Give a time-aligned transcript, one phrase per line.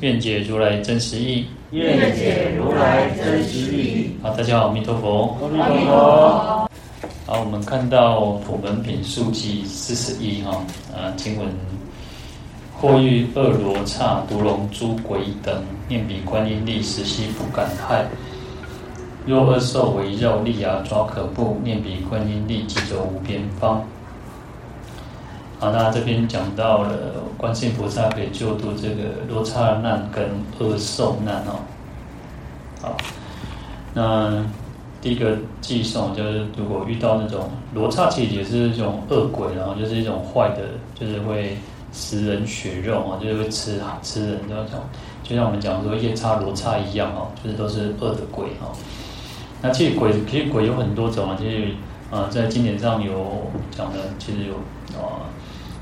[0.00, 1.46] 愿解如来真实义。
[1.72, 4.10] 愿解如来真实义。
[4.22, 5.36] 好，大家好，阿弥陀佛。
[5.42, 6.70] 阿弥陀佛。
[7.26, 11.48] 好，我们看到普门品述记四十一哈，啊，经文：
[12.80, 18.06] 或遇恶罗刹、毒龙、诸鬼等，念彼观音力，时悉不敢害。
[19.26, 23.84] 若恶兽围绕，利牙抓可怖，念彼观音力，即走无边方。
[25.60, 26.90] 好，那这边讲到了
[27.36, 30.24] 观世音菩萨可以救度这个罗刹难跟
[30.60, 31.58] 恶兽难哦。
[32.80, 32.96] 好，
[33.92, 34.46] 那
[35.02, 40.62] 第一个寄送就是，如果遇到那种罗刹，其实也是这种恶鬼，然后就是一种坏的，
[40.94, 41.56] 就是会
[41.92, 44.78] 食人血肉啊，就是会吃吃人这种，
[45.24, 48.70] 就像我们讲说夜叉罗刹一样哦，就是都是恶的鬼哦。
[49.60, 51.66] 那其实鬼，其实鬼有很多种啊，其实
[52.12, 54.54] 啊，在经典上有讲的，其实有
[54.96, 55.26] 啊。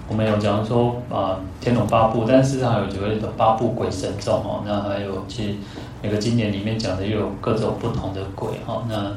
[0.09, 4.62] 我们有讲说啊，《天龙八部》，但是还有几位八部鬼神众哦。
[4.65, 5.55] 那还有其实
[6.01, 8.84] 每个经典里面讲的又有各种不同的鬼哈。
[8.89, 9.12] 那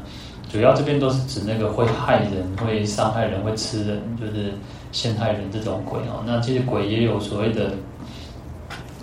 [0.52, 4.52] 主要这边都是指那个会害人、会伤害人、会吃人，就是
[4.92, 6.24] 陷害人这种鬼哈。
[6.26, 7.72] 那其实鬼也有所谓的，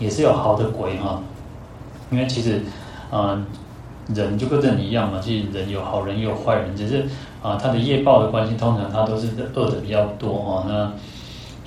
[0.00, 1.22] 也是有好的鬼哈。
[2.10, 2.62] 因为其实
[3.12, 3.40] 啊，
[4.12, 7.04] 人就跟人一样嘛，其实人有好人也有坏人，只是
[7.40, 10.64] 啊，他的业报的关系，通常他都是恶的比较多哈。
[10.68, 10.92] 那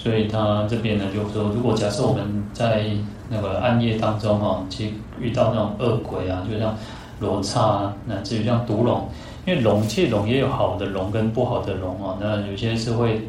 [0.02, 2.86] 所以他这边呢，就说，如果假设我们在
[3.28, 6.73] 那个暗夜当中哈，其实遇到那种恶鬼啊，就像
[7.19, 9.09] 罗刹啊，乃至于像毒龙，
[9.45, 12.17] 因为龙，其实龙也有好的龙跟不好的龙啊。
[12.22, 13.28] 那有些是会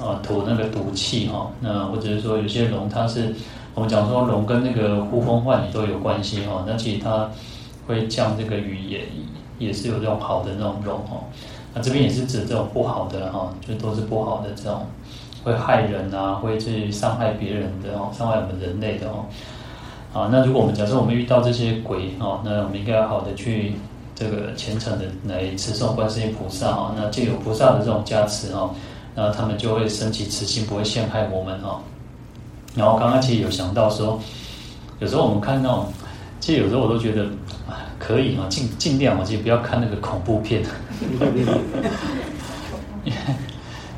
[0.00, 3.32] 啊吐那个毒气哈，那或者是说有些龙它是
[3.74, 6.64] 我们讲说龙跟那个呼风唤雨都有关系哈。
[6.66, 7.30] 那其实它
[7.86, 9.02] 会降这个雨也
[9.60, 11.22] 也是有这种好的那种龙哈。
[11.72, 14.84] 那这边也是指这种不好的哈，就都是不好的这种。
[15.48, 19.24] 会害人啊，会去伤害别人的哦，伤害我们人类的哦。
[20.12, 23.74] 啊，那如果我们假设我们遇到这些鬼哦，那我们应该要好的去
[24.14, 26.94] 这个虔诚的来持诵观世音菩萨哦。
[26.96, 28.70] 那就有菩萨的这种加持哦，
[29.14, 31.80] 那他们就会升起慈心，不会陷害我们哦。
[32.74, 34.20] 然后刚刚其实有想到说，
[35.00, 35.86] 有时候我们看到，
[36.40, 37.26] 其实有时候我都觉得
[37.98, 40.62] 可以啊，尽尽量我其实不要看那个恐怖片，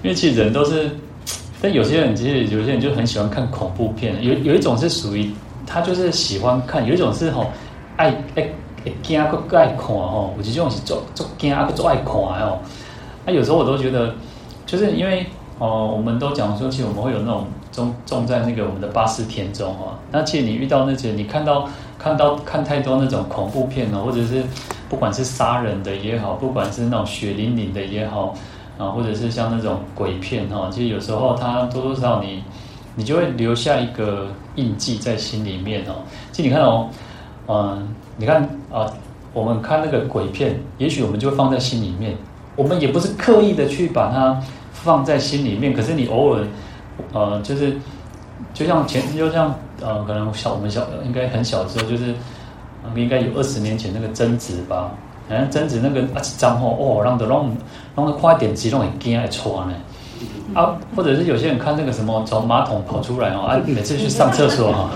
[0.02, 0.90] 因为其实人都是。
[1.62, 5.30] 但有些人其实有些人就很喜欢看恐怖片，有有一种是属于
[5.66, 7.46] 他就是喜欢看，有一种是吼
[7.96, 8.42] 爱爱
[8.86, 12.58] 爱惊个爱看吼，有几种是做做惊个做爱看哦。
[13.26, 14.14] 那有时候我都觉得，
[14.64, 15.26] 就是因为
[15.58, 19.98] 哦，我们都讲说，其实我们会有那种种种在那个我们的八识田中哈。
[20.10, 24.42] 那其实你遇到那些，你看到看到看太多那种恐怖片哦，或者是
[24.88, 28.34] 不管是杀人的也好，不管是那种血淋淋的也好。
[28.80, 32.42] 啊，或者是像那种鬼片哈，其实有时候它多多少少你，
[32.94, 35.96] 你就会留下一个印记在心里面哦。
[36.32, 36.88] 其实你看哦，
[37.46, 38.42] 嗯，你看
[38.72, 38.90] 啊，
[39.34, 42.16] 我们看那个鬼片，也许我们就会放在心里面，
[42.56, 44.40] 我们也不是刻意的去把它
[44.72, 46.46] 放在心里面，可是你偶尔，
[47.12, 47.76] 呃，就是
[48.54, 52.14] 就像前，就像呃，可能小我们小应该很小的时候，就是
[52.96, 54.90] 应该有二十年前那个贞子吧。
[55.30, 57.48] 好像贞子那个啊，一张吼哦，让的让
[57.94, 59.74] 让的快点击，让很惊爱穿呢
[60.54, 64.90] 啊，或者是有些人看那个什么从马桶跑出来哦啊，每次去上厕所哈，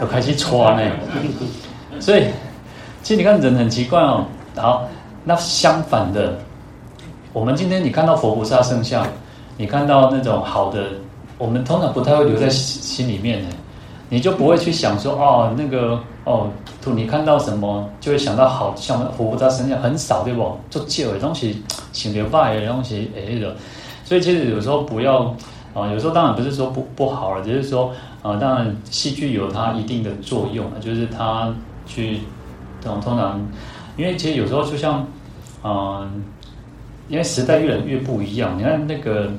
[0.00, 0.90] 都开始穿呢。
[2.00, 2.24] 所以
[3.02, 4.24] 其实你看人很奇怪哦。
[4.56, 4.88] 好，
[5.24, 6.38] 那相反的，
[7.32, 9.06] 我们今天你看到佛菩萨圣像，
[9.56, 10.84] 你看到那种好的，
[11.36, 13.48] 我们通常不太会留在心里面的，
[14.14, 15.98] 你就不会去想说哦那个。
[16.26, 16.48] 哦，
[16.80, 20.56] 图你看到什么就会想到好像活在身上很少对不？
[20.70, 23.54] 做旧的东西，请留拜的东西哎的，
[24.06, 25.24] 所以其实有时候不要
[25.74, 32.20] 啊，有时候当然不是说不不好了，只是说啊，当然戏剧有它一定的作用，就是它去
[32.80, 33.38] 这种通常，
[33.98, 35.06] 因为其实有时候就像
[35.60, 36.10] 啊，
[37.08, 39.30] 因为时代越来越不一样，你看那个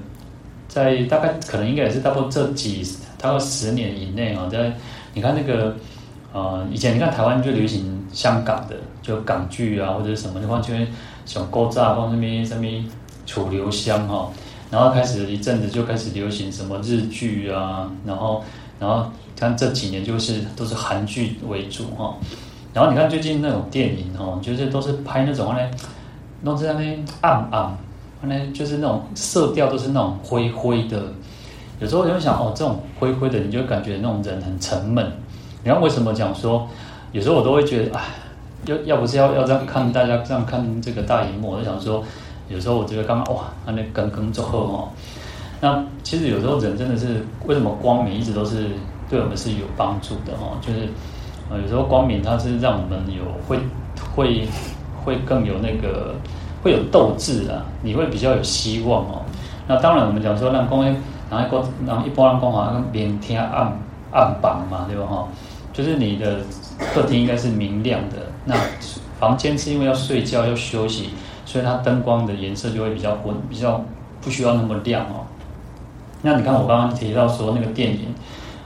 [0.68, 2.86] 在大概可能应该也是大概这几
[3.26, 4.74] 大概十年以内啊，在
[5.14, 5.76] 你看那个。
[6.34, 10.86] 呃，以前你看台湾就流行香港的，就港剧啊或者什么的话，就会
[11.26, 12.66] 像古早放那边什么
[13.26, 14.30] 楚留香哈，
[14.70, 18.44] 然后开始一阵子就开始流行什么日剧啊，然后
[18.78, 22.18] 然后看这几年就是都是韩剧为主哈，
[22.74, 25.62] 然后你看最近那种电影哈，就是都是拍那种呢，
[26.42, 27.78] 弄在那边暗暗，
[28.24, 31.02] 那就是那种色调都是那种灰灰的。
[31.80, 35.12] 有时候你会想，哦，这种灰灰的，你就感觉那种人很沉闷。
[35.64, 36.68] 然后为什么讲说，
[37.12, 38.04] 有时候我都会觉得，哎，
[38.66, 42.02] 要要不是要要这样看大家这样看这个大荧幕，我就想说，
[42.48, 44.90] 有时候我觉得刚刚哇，那刚刚之后哦，
[45.60, 48.68] 那其实有时候人真的是为什么光明一直都是
[49.10, 50.88] 对我们是有帮助的哦，就是
[51.50, 53.60] 呃有时候光明它是让我们有会
[54.16, 54.48] 会
[55.04, 56.16] 会更有那个
[56.64, 59.24] 会有斗志啊，你会比较有希望哦。
[59.68, 60.96] 那当然我们讲说让光。
[61.30, 63.74] 然后一，然后一波人讲好像明天暗
[64.12, 65.06] 暗房嘛，对吧？
[65.06, 65.28] 哈，
[65.74, 66.38] 就是你的
[66.94, 68.18] 客厅应该是明亮的。
[68.46, 68.56] 那
[69.20, 71.10] 房间是因为要睡觉要休息，
[71.46, 73.82] 所以它灯光的颜色就会比较昏，比较
[74.22, 75.26] 不需要那么亮哦。
[76.22, 78.14] 那你看我刚刚提到说那个电影，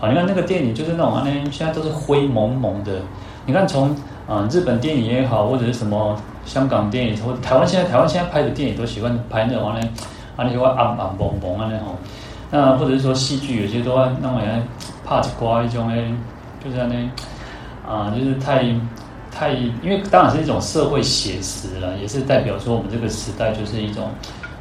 [0.02, 3.02] 啊，你看那个电影就是那种啊，那现在都是灰蒙蒙的。
[3.46, 3.96] 你看从
[4.28, 6.16] 啊日本电影也好，或者是什么
[6.46, 9.88] 香港电影，或者台湾现在台湾现在拍的电影都喜欢拍那种啊，那
[10.44, 11.96] 啊那些暗暗蒙蒙啊那种。
[12.52, 14.60] 那或者是说戏剧，有些都会弄来
[15.06, 16.12] 怕一瓜一种诶，
[16.64, 16.96] 就是那
[17.88, 18.64] 啊，就是太
[19.32, 24.10] 太，因为当然是一种社会写实了，也是代表说我们这个时代就是一种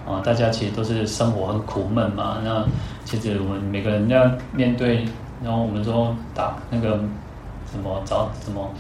[0.07, 2.39] 啊，大家其实都是生活很苦闷嘛。
[2.45, 2.63] 那
[3.07, 5.07] 其实我们每个人要面对，
[5.43, 7.01] 然后我们说打那个
[7.73, 8.71] 什么找什么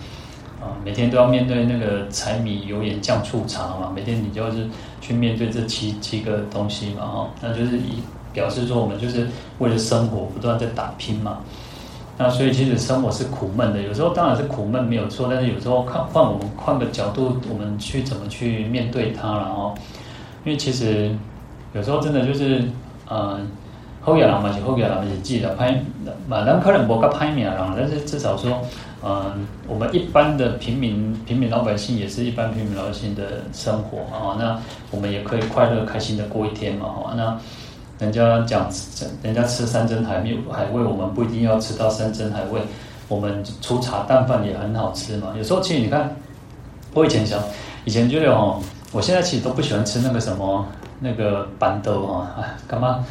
[0.61, 4.69] 啊，每天都要面对那个柴米油盐酱醋茶嘛，每天你就是
[5.01, 8.03] 去面对这七七个东西嘛，哈，那就是一。
[8.33, 9.27] 表示说我们就是
[9.59, 11.39] 为了生活不断在打拼嘛，
[12.17, 19.75] 那所以其实生活是苦闷的，有时候当然是苦闷没有错，但是有时候看换我们换个角度，我们去怎么去面对它了哦。
[20.45, 21.17] 因为其实
[21.73, 22.65] 有时候真的就是
[23.09, 23.39] 呃，
[24.01, 25.81] 后边人嘛是后边人是记得拍，
[26.27, 28.63] 嘛咱可能无个拍名啦，但是至少说，
[29.05, 34.59] 嗯、我们一般的平民平民老百姓也是一般平民老百姓的生活啊，那
[34.91, 37.39] 我们也可以快乐开心的过一天嘛，哈，那。
[37.99, 38.71] 人家讲，
[39.23, 42.61] 人家吃山珍海味，海味我们不一定要吃到山珍海味，
[43.09, 45.35] 我们粗茶淡饭也很好吃嘛。
[45.37, 46.15] 有时候其实你看，
[46.95, 47.43] 我以前想，
[47.85, 48.61] 以前觉得哦，
[48.93, 50.65] 我现在其实都不喜欢吃那个什么
[51.01, 53.05] 那个板豆啊，哎，干嘛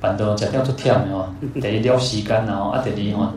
[0.00, 1.28] 板豆吃掉就跳哦，
[1.60, 3.30] 得一条时间然后啊，得你哦，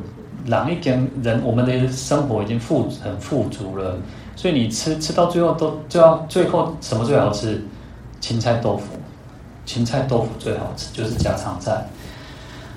[0.46, 3.98] 人已经人我们的生活已经富很富足了，
[4.38, 7.62] 所以你吃吃到最后都就要最后什么最好吃？
[8.22, 8.86] 青菜豆腐。
[9.66, 11.86] 青菜豆腐最好吃，就是家常菜。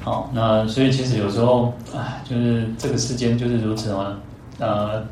[0.02, 4.16] 好，那所以其实有时候，哎，就是这个世间就是如此嘛。
[4.58, 5.02] 呃，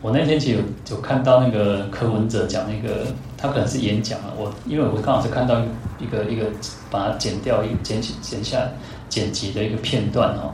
[0.00, 3.06] 我那天其实有有看到那个柯文哲讲那个，
[3.38, 4.34] 他可能是演讲了。
[4.36, 5.60] 我因为我刚好是看到
[6.00, 6.46] 一个一个
[6.90, 8.58] 把它剪掉一剪剪下
[9.08, 10.52] 剪辑的一个片段哦。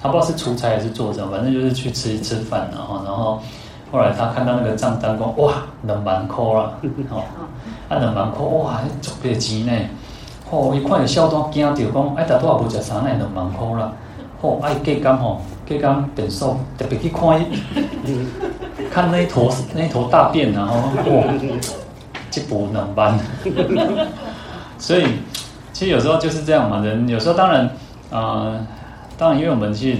[0.00, 3.42] 他不知道是出差还是坐着，反正就是去吃吃饭，然后然后
[3.90, 6.78] 后来他看到那个账单，说哇，两万块了，
[7.08, 7.24] 好。
[7.88, 9.72] 啊，两万块哇，足笔钱呢！
[10.50, 13.92] 吼、哦，一看就笑到惊到，讲哎，大多也无食啥呢，两万块啦！
[14.40, 17.44] 吼、哦，哎，计工吼，计工变数，特别去看，
[18.90, 21.24] 看那一坨那一坨大便，然后哇，
[22.34, 23.18] 一补两万。
[24.78, 25.04] 所以，
[25.72, 27.70] 其实有时候就是这样嘛，人有时候当然，
[28.10, 28.66] 啊、
[29.18, 29.98] 当然，因为我们其实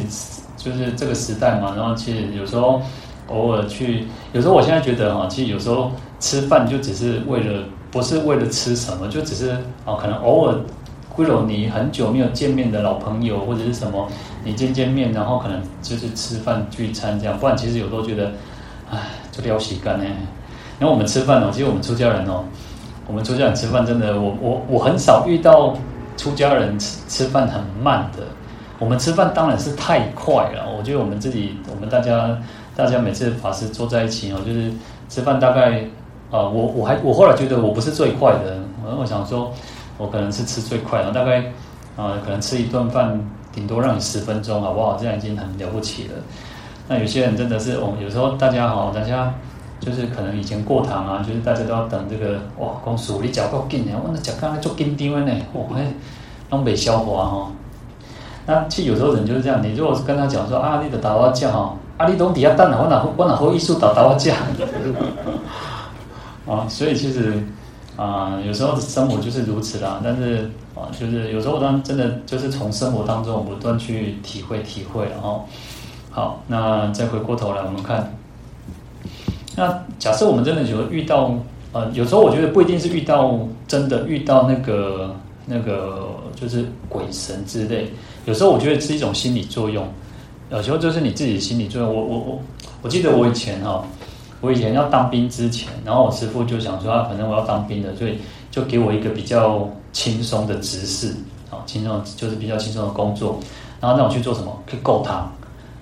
[0.56, 2.80] 就是这个时代嘛，然后其实有时候
[3.28, 5.90] 偶尔去，有时候我现在觉得哈，其实有时候。
[6.20, 7.64] 吃饭就只是为了，
[7.94, 10.56] 不是为了吃什么，就只是哦，可能偶尔，
[11.08, 14.08] 会有你很久没有见面的老朋友或者是什么，
[14.42, 17.38] 你见见面，然后可能就是吃饭聚餐这样。
[17.38, 18.32] 不然其实有时候觉得，
[18.90, 18.98] 唉，
[19.30, 20.04] 就撩洗干呢。
[20.80, 22.42] 然后我们吃饭哦，其实我们出家人哦，
[23.06, 25.76] 我们出家人吃饭真的，我我我很少遇到
[26.16, 28.24] 出家人吃吃饭很慢的。
[28.80, 32.36] 我们吃饭当然是太快了，我觉得我们自己，我们大家
[32.74, 34.72] 大家每次法师坐在一起哦，就是
[35.08, 35.84] 吃饭大概。
[36.34, 39.52] 啊，我我还我后来觉得我不是最快的，我我想说，
[39.96, 41.38] 我可能是吃最快的，大概
[41.96, 44.96] 啊，可能吃一顿饭顶多让你十分钟，好不好？
[45.00, 46.14] 这样已经很了不起了。
[46.88, 49.32] 那有些人真的是我哦，有时候大家好，大家
[49.78, 55.86] 就是可能以前过堂啊，就是大家都要等这个哇，公薯你嚼够紧呢，我那嚼刚才做紧张呢，我还
[56.50, 57.52] 东北消化哈。
[58.46, 64.34] 那其实有时候人就是这样，你如果是跟他讲说啊，你的打我架哈，啊，你东底下等了，我哪我哪好意思打打我架？
[66.46, 67.42] 啊，所以其实
[67.96, 70.00] 啊，有时候生活就是如此啦。
[70.04, 75.44] 但是啊，就是有时候当真的就是从生活当中不断去体会体会了哦。
[76.10, 78.14] 好，那再回过头来，我们看，
[79.56, 81.34] 那假设我们真的有遇到
[81.72, 85.14] 呃，有时候我觉得不一定是遇到真的遇到那个
[85.46, 87.90] 那个就是鬼神之类，
[88.26, 89.88] 有时候我觉得是一种心理作用，
[90.50, 91.92] 有时候就是你自己心理作用。
[91.92, 92.40] 我我我
[92.82, 93.84] 我记得我以前哈。
[94.44, 98.18] 我以前要当兵之前，然后我师父就想说，啊，反正我要当兵的，所以
[98.50, 101.16] 就给我一个比较轻松的职事，
[101.50, 103.40] 啊，轻松就是比较轻松的工作，
[103.80, 104.54] 然后让我去做什么？
[104.66, 105.32] 去购汤，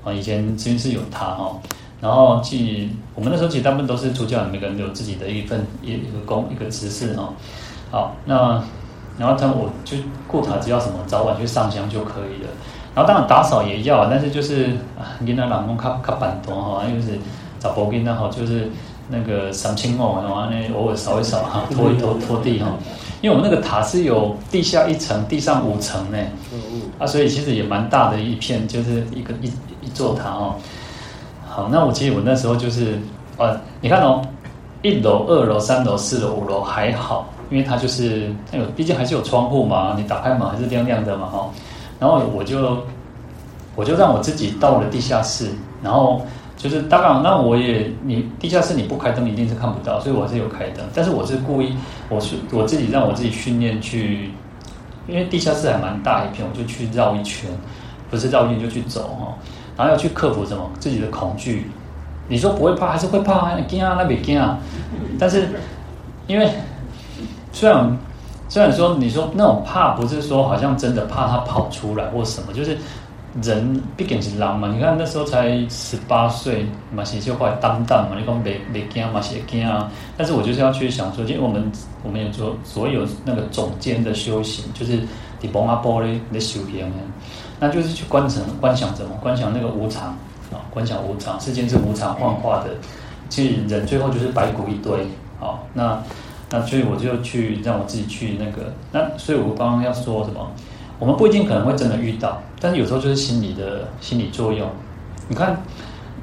[0.04, 1.58] 啊，以前军是有他哈，
[2.00, 7.34] 然后去我们那时候其实大部分都是出教，每个人都有自己的一份一一个工一个职事哈，
[7.90, 8.62] 好，那
[9.18, 9.96] 然后他我就
[10.28, 12.48] 顾他只要什么，早晚去上香就可以了。
[12.94, 14.66] 然后当然打扫也要，但是就是
[14.98, 17.18] 啊，你那老公卡卡板多哈，又是
[17.62, 18.68] 找波金那好，就是
[19.08, 22.66] 那个三清哦，然后呢偶尔扫一扫哈，拖一拖拖地哈。
[23.20, 26.18] 因为我们那个塔是有地下一层，地上五层呢，
[26.98, 29.46] 啊，所以其实也蛮大的一片，就是一个一
[29.80, 30.56] 一座塔哦。
[31.48, 32.98] 好，那我其实我那时候就是
[33.38, 34.20] 啊，你看哦，
[34.82, 41.48] 一楼、二楼、三楼、四楼、五楼还好，因为它就是那个，毕竟还是有窗户嘛，你打开门还是亮亮的嘛哈。
[42.00, 42.78] 然后我就
[43.76, 45.48] 我就让我自己到了地下室，
[45.80, 46.20] 然后
[46.62, 51.76] 就是当然，那我也你地下室你不开灯一定是看不到，所以我是有开灯，但是我是故意
[52.08, 54.30] 我是我自己让我自己训练去，
[55.08, 57.50] 因为地下室还蛮大一片，我就去绕一圈，
[58.08, 59.34] 不是绕一圈就去走哈，
[59.76, 61.68] 然后要去克服什么自己的恐惧。
[62.28, 64.56] 你说不会怕还是会怕啊，惊啊那边惊啊，
[65.18, 65.48] 但是
[66.28, 66.48] 因为
[67.52, 67.98] 虽然。
[68.48, 72.76] 虽然说你说那种怕不是说好像真的怕他跑出来或什么，就是
[73.40, 74.68] 人毕竟是人嘛。
[74.68, 79.90] 你看那时候才十八岁嘛，是就会当当嘛，你讲没没惊嘛，是惊啊。
[80.16, 81.70] 但是我就是要去想说，因为我们
[82.02, 84.98] 我们有做所有那个总监的修行，就是
[85.40, 86.90] 底波阿波嘞的修行，
[87.58, 89.16] 那就是去观想观想什么？
[89.22, 90.08] 观想那个无常
[90.50, 92.70] 啊，观想无常，世间是无常幻化的。
[93.28, 95.06] 其实人最后就是白骨一堆
[95.38, 96.02] 好，那。
[96.54, 100.52] 那所以我就去让我自己去那个，那所以我刚刚要说什么？
[101.02, 104.70] 我们不一定可能会真的遇到，但是有时候就是心理的心理作用。
[105.26, 105.60] 你看，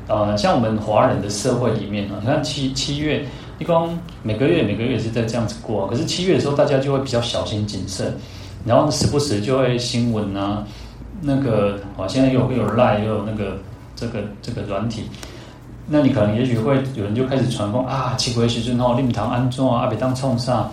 [0.08, 3.26] 呃，像我们华人的社会里面呢，你看七七月，
[3.58, 8.14] 一共每个月每个月是在这样子过，可是七月的时候大家就会比较小心谨慎，
[8.64, 10.64] 然后时不时就会新闻啊，
[11.20, 13.58] 那个啊现在又会有赖又有那个
[13.98, 15.10] 这个这个软体。
[15.88, 20.72] 那你可能也许会有人就开始传播啊，七月时阵吼，你们堂安装啊，别当冲上。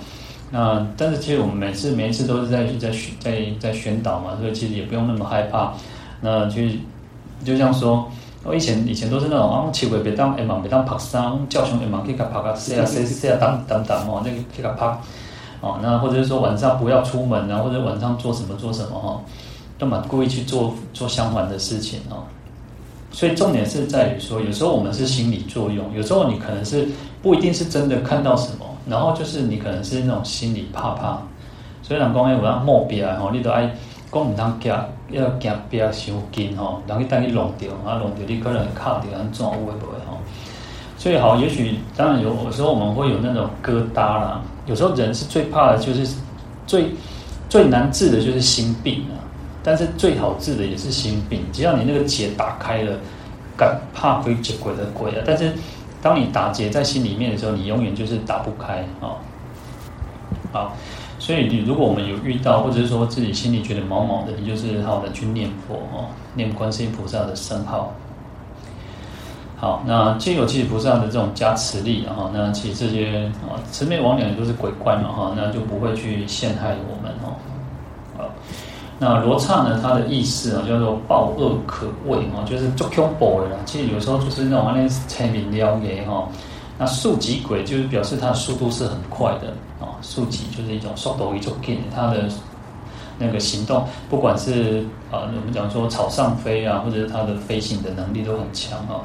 [0.50, 5.72] 那但是其实我们每次每一次都是在在宣在在宣导嘛，所以其实也不用那么害怕。
[6.20, 6.62] 那就
[7.44, 8.08] 就像说，
[8.44, 14.86] 我以前以前都是那种啊，七鬼别当哎嘛，别当拍山，叫熊哎嘛，去给拍个谁啊谁谁啊当当当哦，那个去给拍
[15.60, 19.20] 哦，那或者是说晚上不要出门啊，或者晚上做什么做什么哈，
[19.78, 22.22] 都蛮故意去做做相反的事情哦。
[23.10, 26.86] 所以重点是在于说，有时候我们是心理作用，有时候你可能是
[27.22, 31.20] 不一定是真的看到什么，然后就是你可能是那种心理怕怕。
[31.82, 33.70] 所以人讲哎，我要莫别吼，你都爱
[34.10, 34.72] 讲唔通惊，
[35.10, 40.18] 要惊不要伤惊吼，然后一旦你弄掉，啊弄掉你可能卡掉，安怎会不会吼？
[40.98, 44.40] 所以好，也许当然有，有时候我们会有那种疙瘩啦。
[44.66, 46.16] 有时候人是最怕的，就是
[46.66, 46.86] 最
[47.48, 49.14] 最难治的就是心病啊。
[49.62, 52.92] 但是最好治的也是心病，只要你那个结打开了，
[53.56, 55.22] 敢怕鬼接鬼的鬼啊！
[55.26, 55.52] 但是
[56.02, 59.16] 当你打结在心里面的时候，你永远就是打不开啊！
[60.52, 60.76] 好，
[61.18, 67.92] 所以你如果我们有遇到，或者是说自己心里觉得毛毛的，你就是好的去念佛哦，念观世音菩萨的圣号。
[69.56, 77.34] 好，那借由济菩萨的这种加持力哈，那其实这些啊魑魅魍魉都是鬼怪嘛哈，那就不会去陷害我们哦。
[78.98, 79.78] 那罗刹呢？
[79.82, 83.56] 它的意思啊，叫做暴恶可畏啊，就是足恐怖的啦。
[83.66, 86.26] 其实有时候就是那种那催眠疗的哈。
[86.78, 89.48] 那速疾鬼就是表示它的速度是很快的
[89.80, 92.24] 啊，速疾就是一种速度一种劲，它的
[93.18, 99.04] 那个行动，不管是啊，我们讲说草上飞啊，或者是它的飞行的能力都很强啊。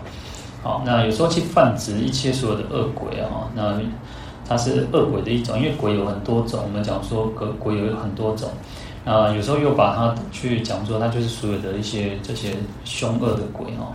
[0.63, 3.77] 好，那有时候去泛指一切所有的恶鬼啊，那
[4.48, 8.50] 它是恶鬼的一种，因为鬼有很多种，我们讲说鬼鬼有很多种。
[9.03, 12.53] 啊，有时候又把它去讲说，它就是所有的一些这些
[12.86, 13.91] 凶恶的鬼哦。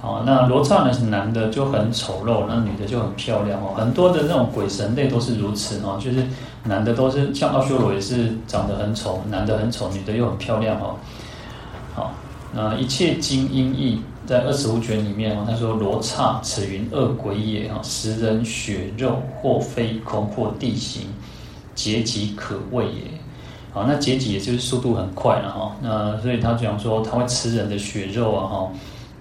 [0.00, 3.74] 好，那罗刹呢是男的就很丑陋，那女的就很漂亮哦。
[3.76, 6.24] 很多的那种鬼神类都是如此哦，就是
[6.64, 10.94] 男的都是像阿修罗也是长得很丑，男的很丑，女的又很漂亮哦。
[11.94, 12.12] 好，
[12.54, 21.08] 那一切经音译在二十五卷里面哦，他说罗刹此云恶鬼也哈，食人血肉，或飞空，或地行。
[21.80, 23.00] 劫疾可畏也，
[23.72, 28.72] 好，那劫疾也就是速度很快了哈，那所以他讲说他会吃人的血肉啊哈，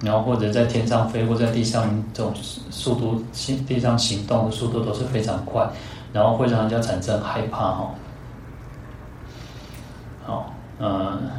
[0.04, 2.34] 然后或者在天上飞或在地上这种
[2.70, 5.70] 速度行地上行动的速度都是非常快，
[6.12, 7.96] 然后会让人家产生害怕哈。
[10.26, 11.32] 好，嗯，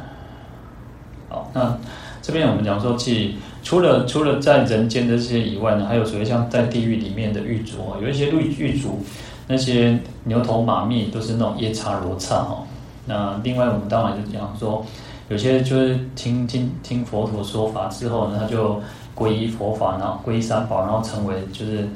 [1.29, 1.77] 好，那
[2.23, 9.03] 这边我们讲说，其实除了除了在人间的这些以外呢，还有所谓像在地狱里面的狱卒，有一些狱狱卒，
[9.51, 12.63] 那些牛头马面都是那种夜叉罗刹哈。
[13.05, 14.83] 那另外我们当然就讲说，
[15.27, 18.81] 有些就是听听听佛陀说法之后呢，他就
[19.15, 21.89] 皈依佛法，然后皈依三宝，然后成为就是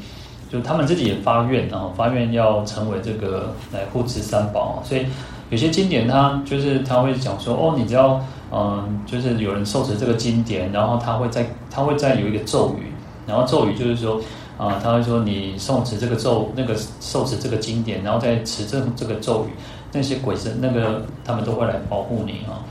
[0.51, 5.05] 就他们自己也发愿，然后发愿要成为这个来护持三宝，所以。
[5.51, 8.19] 有些经典，它就是他会讲说，哦，你只要，
[8.51, 12.91] 嗯，就是有人受持这个经典，然后他会再，他会再有一个咒语，
[13.27, 14.19] 然后咒语就是说，
[14.57, 19.49] 啊，他会说你诵持这个咒，那个受持这个经典，然后再持这这个咒语，
[19.91, 22.63] 那些鬼神那个他们都会来保护你啊。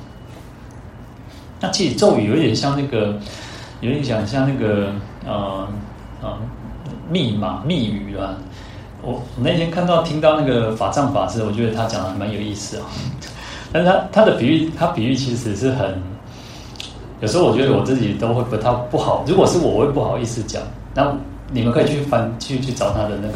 [1.60, 3.14] 那其实咒语有点像那个，
[3.80, 4.92] 有点像像那个，
[5.26, 5.68] 呃，
[6.22, 6.38] 呃，
[7.10, 8.36] 密码密语啊。
[9.02, 12.86] 我我那天看到听到那个法藏法师，我觉得他讲的蛮有意思啊。
[13.70, 16.02] 但是他他的比喻，他比喻其实是很，
[17.20, 19.22] 有时候我觉得我自己都会不太不好。
[19.26, 20.62] 如果是我，我会不好意思讲。
[20.94, 21.14] 那
[21.52, 23.34] 你们可以去翻去去找他的那个，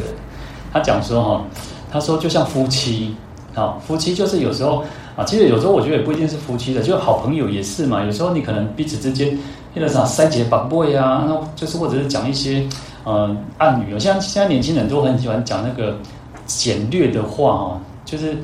[0.71, 1.45] 他讲说哈，
[1.91, 3.15] 他说就像夫妻
[3.55, 4.83] 啊，夫妻就是有时候
[5.15, 8.03] 啊，其实有时候我觉得也不一定是夫妻的，就好朋友也是嘛。
[8.03, 9.37] 有时候你可能彼此之间，
[9.73, 12.67] 那个啥塞结绑背啊，那就是或者是讲一些。
[13.05, 15.97] 呃，暗语，像现在年轻人都很喜欢讲那个
[16.45, 18.37] 简略的话哦，就是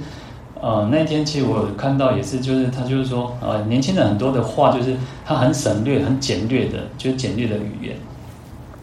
[0.59, 4.95] 呃那天其实我看到也是，就是他就是说，呃年轻人很多的话就是
[5.25, 7.95] 他很省略、很简略的，就是简略的语言。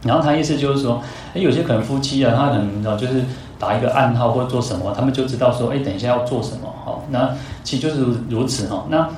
[0.04, 1.02] 然后他意思就是说，
[1.34, 3.24] 哎，有些可能夫妻啊，他可能就是
[3.58, 6.98] 打一个暗号或者做什么，他们就知道说，哎，等一下要做什么哈。
[7.10, 7.30] 那
[7.62, 8.84] 其实就是如此哈。
[8.88, 9.08] 那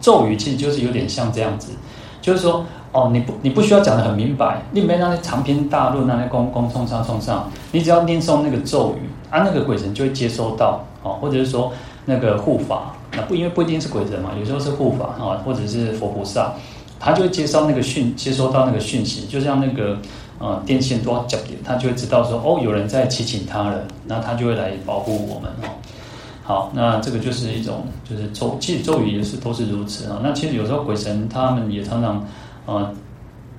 [0.00, 1.72] 咒语其实就是有点像这样子，
[2.20, 2.64] 就是说。
[2.92, 11.70] 哦，你不，你不需要讲得很明白，你没那些长篇大论，那些公公冲上冲上，你只要念诵那个咒语，啊，那个鬼神就会接收到，哦，或者是说
[12.06, 16.54] 那个护法，那不因为不一定是鬼神嘛，有时候是护法啊，或者是佛菩萨，
[16.98, 19.98] 他就会接收那个讯，接收到那个讯息，就像那个
[20.38, 25.72] 呃电线多少点，他就会知道说，哦，有人在提醒他了，那他就会来保护我们哦。
[26.42, 30.20] 好，那这个就是一种就是咒，其实咒语也是都是如此啊。
[30.22, 32.24] 那其实有时候鬼神他们也常常。
[32.66, 32.90] 啊，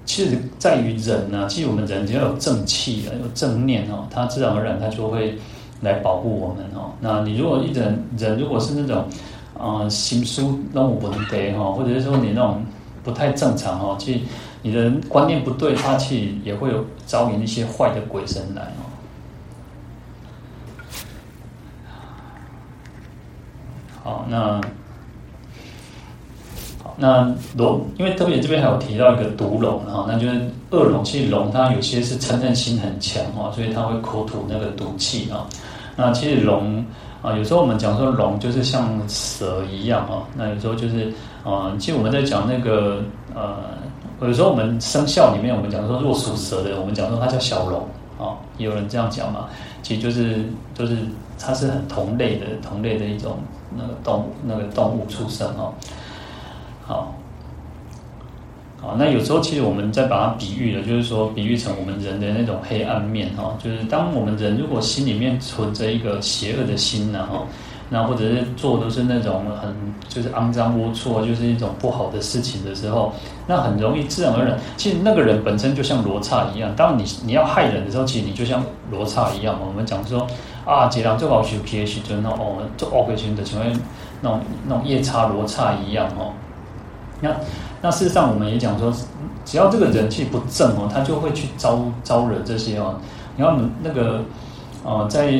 [0.04, 1.48] 其实在于人呢、啊。
[1.48, 5.34] 其实我们人只要有正气啊，有正念哦，他自然而然他就会
[5.80, 6.92] 来保护我们哦。
[7.00, 9.06] 那你如果一人人如果是那种
[9.58, 12.62] 啊心术那种问题哈，或者是说你那种
[13.08, 14.20] 不太正常哦，其实
[14.64, 18.84] 你的观念不对，他其实也会有招引一些坏的鬼神来哦。
[24.04, 24.60] 好，那
[26.84, 26.96] 好。
[26.98, 31.02] 那龙，因为特别这边还有提到一个毒龙哈，那就是恶龙。
[31.02, 35.48] 其实龙它有些是嗔恨心很强哦，所以它会口吐那个毒气啊。
[35.96, 36.86] 那其实龙
[37.22, 40.24] 啊，有时候我们讲说龙就是像蛇一样哈。
[40.36, 41.12] 那有时候就是
[41.44, 43.02] 啊，其实我们在讲那个
[43.34, 43.58] 呃，
[44.22, 47.82] 有时候我们生肖里面我们讲说，若属蛇的，我们讲说它叫小龙
[48.20, 48.38] 啊。
[48.58, 49.48] 有人这样讲嘛？
[49.84, 50.98] 其实就是就是
[51.40, 53.38] 它是很同类的同类的一种
[53.76, 55.74] 那个动物那个动物出生哦。
[56.86, 57.14] 好，
[58.82, 67.44] 啊，那有时候其实我们在把它比喻了，就是说比喻成我们人的那种黑暗面哈，就是当我们人如果心里面存着一个邪恶的心呢哈，
[67.90, 69.76] 那或者是做都是那种很
[70.08, 73.12] 就是肮脏龌龊，就是一种不好的事情的时候，
[73.48, 76.72] 那很容易自然而然，其实那个人本身就像罗刹一样。
[76.76, 79.58] 当你你要害人的时候，其实你就像罗刹一样。
[79.66, 80.28] 我们讲说
[80.66, 83.74] 啊，这样做好修 P H 就那哦，做恶鬼群的成为
[84.22, 86.32] 那种那种夜叉罗刹一样哦。
[87.20, 87.32] 那
[87.88, 88.92] 那事实上，我们也讲说，
[89.46, 92.96] 只要这个人气不正哦，他就会去招招惹这些哦。
[93.38, 94.20] 你看那个
[94.84, 95.32] 呃，在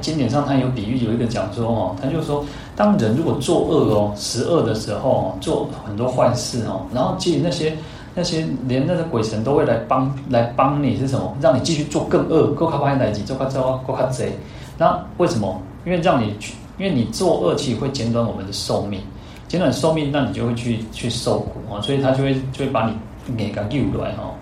[0.00, 2.44] 经典上，他有比喻，有一个讲说哦，他就说，
[2.76, 7.76] 当人如果作恶哦，十恶的时候，做很多坏事哦，然后其实那些
[8.14, 11.36] 那些连那个鬼神都会来帮来帮你是什么？
[11.40, 14.38] 让你继续做更恶，够卡拍来几，做卡糟，够卡贼。
[14.78, 15.60] 那为什么？
[15.84, 19.00] 因为让你去，因为你做恶，其实会减短我们的寿命。
[19.48, 24.34] 减短寿命，那你就会去去受苦啊，所以他就会就会把你给个丢出来哈，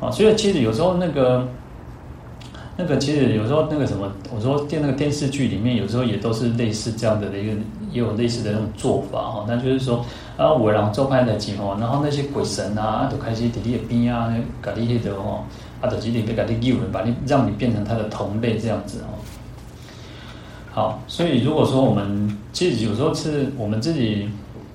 [0.00, 1.46] 啊，所以其实有时候那个
[2.76, 7.52] 那个其实有时候那个什么，我说电那个电视剧里面有时候也都是类似这样的一个，
[7.90, 10.04] 也有类似的那种做法哈，那就是说
[10.36, 15.44] 啊，我让做派的几号，然后那些鬼神啊，都开始在你的边啊，搞你些的哈，
[15.80, 19.08] 啊，就直接被搞你丢了，把你让你变成他的同类这样子哈。
[20.74, 24.28] 好，所以如果说我们其实有时候是我们自己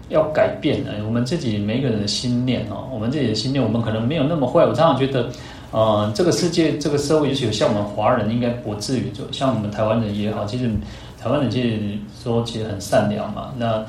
[0.07, 4.65] 要改变的，我们自己每个人的心念哦，我们自己的心念，我们可能没有那么坏。
[4.65, 5.29] 我常常觉得，
[5.71, 10.71] 呃，这个世界、这个社会，尤其像我们华人，应该不至于就像我们台湾人也好，其实
[11.21, 11.77] 台湾人其实
[12.23, 13.53] 说其实很善良嘛。
[13.57, 13.85] 那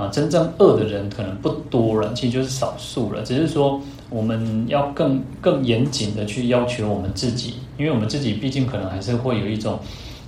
[0.00, 3.22] 啊，真正恶的人可能不多了，其实就是少数了。
[3.24, 9.76] 只是说我们要更更严谨的去要求我们自己，因为我们自己毕竟可能还是会有一种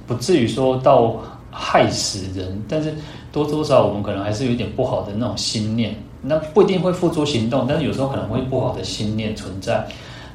[0.07, 1.17] 不至于说到
[1.51, 2.95] 害死人，但是
[3.33, 5.95] 多多少少我们可能还是有一点不好的那种心念。
[6.23, 9.87] 那不一定会付诸行动，但是有时候可能会不好的心念存在。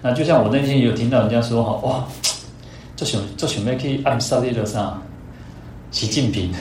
[0.01, 2.03] 那就像我那天有听到人家说哈，哇，
[2.95, 4.99] 这想这想要去暗杀那个啥
[5.91, 6.51] 习近平，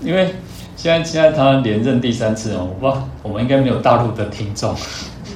[0.00, 0.34] 因为
[0.76, 4.74] 现在现在他连任第三次哦，我不知道我们应该没有大陆的听众。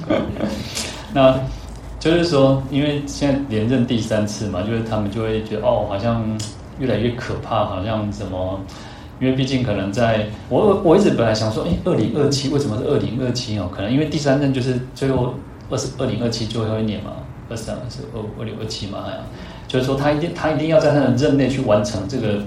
[1.12, 1.38] 那
[2.07, 6.25] 就是说，因为现在连任第三次嘛，就是他们就会觉得哦，好像
[6.79, 8.61] 越来越可怕，好像什么。
[9.19, 13.69] 因为毕竟可能在我我一直本来想说，哎，二零二七为什么是二零二七哦？
[13.75, 15.35] 可能因为第三任就是最后
[15.71, 17.12] 二十二零二七最后一年嘛，
[17.49, 19.19] 二三是二二零二七嘛，好像
[19.66, 22.38] 就是说他一定他一定要在他的任内去完成这个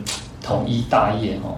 [0.42, 1.58] 统一大业哦。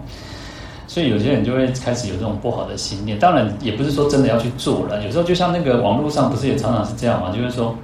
[0.88, 3.20] 所以有些人就会开始有这种不好的心念。
[3.20, 7.76] 当然也不是说真的要去做了，有时候就像那个网络上不是也常常是这样嘛，就是说，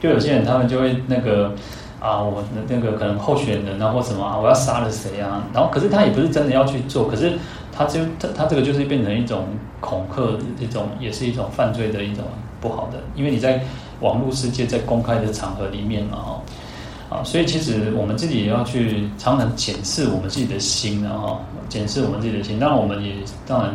[0.00, 1.52] 就有些人他们就会那个。
[2.00, 5.42] 啊，我的那个可能候选人啊，或什么啊，我要杀了谁啊？
[5.52, 7.32] 然后，可是他也不是真的要去做，可是
[7.72, 9.46] 他就他他这个就是变成一种
[9.80, 12.24] 恐吓，一种也是一种犯罪的一种
[12.60, 13.60] 不好的，因为你在
[13.98, 22.60] 网络世界，在公开的场合里面嘛，哈啊，所以其实我们自己也要去常常检视我们自己的心，然后检视我们自己的心。
[22.60, 23.12] 当然，我们也
[23.44, 23.74] 当然，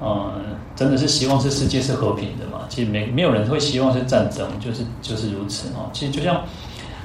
[0.00, 0.32] 嗯，
[0.74, 2.60] 真的是希望这世界是和平的嘛。
[2.68, 5.90] 其实没没有人会希望是战争，就是就是如此啊。
[5.92, 6.40] 其实就像。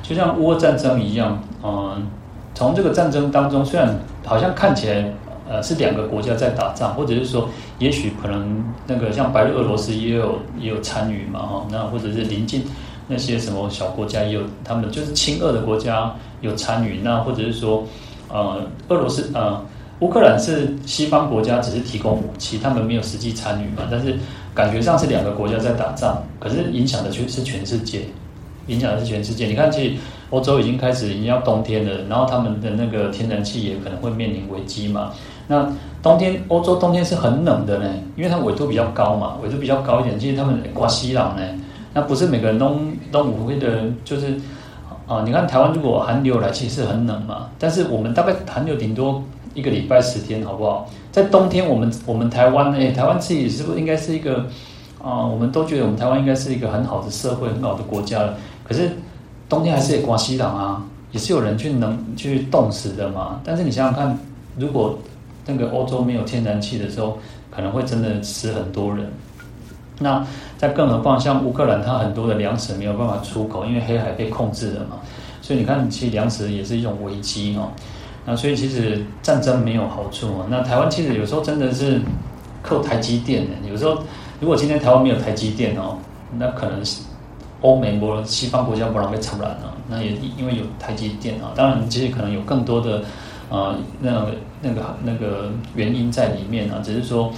[0.03, 2.05] 就像乌俄战争一样，嗯，
[2.53, 5.05] 从这个战争当中，虽然好像看起来，
[5.47, 7.47] 呃，是两个国家在打仗，或者是说，
[7.79, 12.65] 也许可能那个像白俄罗斯也有也有参与嘛，哈，那或者是邻近
[13.07, 17.85] 那些什么小国家也有，他们就是亲俄的国家有参与，那或者是说，
[18.27, 19.63] 呃，俄罗斯呃，
[20.01, 24.15] 乌克兰是西方国家只是提供武器，他们没有实际参与嘛，但是
[24.53, 28.01] 感觉上是两个国家在打仗，可是影响的却是全世界。
[28.67, 29.47] 影响的是全世界。
[29.47, 29.95] 你看，其实
[30.29, 35.11] 欧洲已经开始已经要冬天了，然后他们的那个天然气也可能会面临危机嘛。
[35.47, 35.67] 那
[36.01, 41.43] 冬天，欧洲冬天是很冷的呢，因为它纬度比较高嘛，纬度比较高一点，其实他们刮西朗呢，
[41.93, 42.79] 那不是每个人都
[43.11, 44.39] 都不会的，就是
[45.07, 49.21] 啊，你看台湾如果寒流来，其实是很冷嘛，但是我们大概寒流顶多
[49.53, 50.89] 一个礼拜十天，好不好？
[51.11, 54.45] 在冬天，我们我们台湾呢，台湾自己是不是应该是一个
[55.03, 55.25] 啊？
[55.25, 58.37] 我们都觉得我们台湾应该是一个很好的社会，很好的国家了。
[58.63, 58.91] 可是
[59.49, 63.41] 冬天还是也刮西朗啊，也是有人去能去冻死的嘛。
[63.43, 64.17] 但是你想想看，
[64.57, 64.97] 如果
[65.45, 67.17] 那个欧洲没有天然气的时候，
[67.49, 69.11] 可能会真的死很多人。
[69.99, 70.25] 那
[70.57, 74.97] 再更何况像乌克兰，它很多的粮食没有办法出口，因为黑海被控制了嘛。
[75.41, 77.69] 所以你看，其实粮食也是一种危机哦。
[78.25, 80.45] 那所以其实战争没有好处嘛。
[80.49, 81.99] 那台湾其实有时候真的是
[82.61, 83.69] 靠台积电的。
[83.69, 83.97] 有时候
[84.39, 85.97] 如果今天台湾没有台积电哦，
[86.37, 87.01] 那可能是。
[87.63, 92.97] 欧美国西方国家不让被污染了，那也因为有台积电啊，当然其实可能有更多的
[93.51, 94.25] 啊、呃、那
[94.63, 97.31] 那个那个原因在里面啊，只是说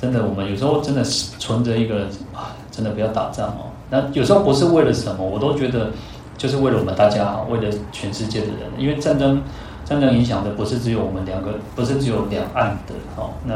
[0.00, 3.66] 真的，我们有时候真的是存着一个啊，真的不要打仗哦。
[3.90, 5.90] 那有时候不是为了什么，我都觉得
[6.36, 9.42] 就是为了我们大家好，为了全世界的人，因为战争
[9.88, 13.54] 真正影响的不是只有我们两个，不是只有两岸的哦，那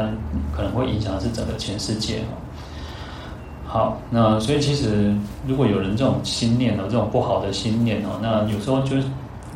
[0.51, 2.33] 可能会影响的是整个全世界哦。
[3.67, 5.13] 好，那所以其实
[5.45, 8.97] 如果有人这种心念哦，这种不好的心念哦，那有时候就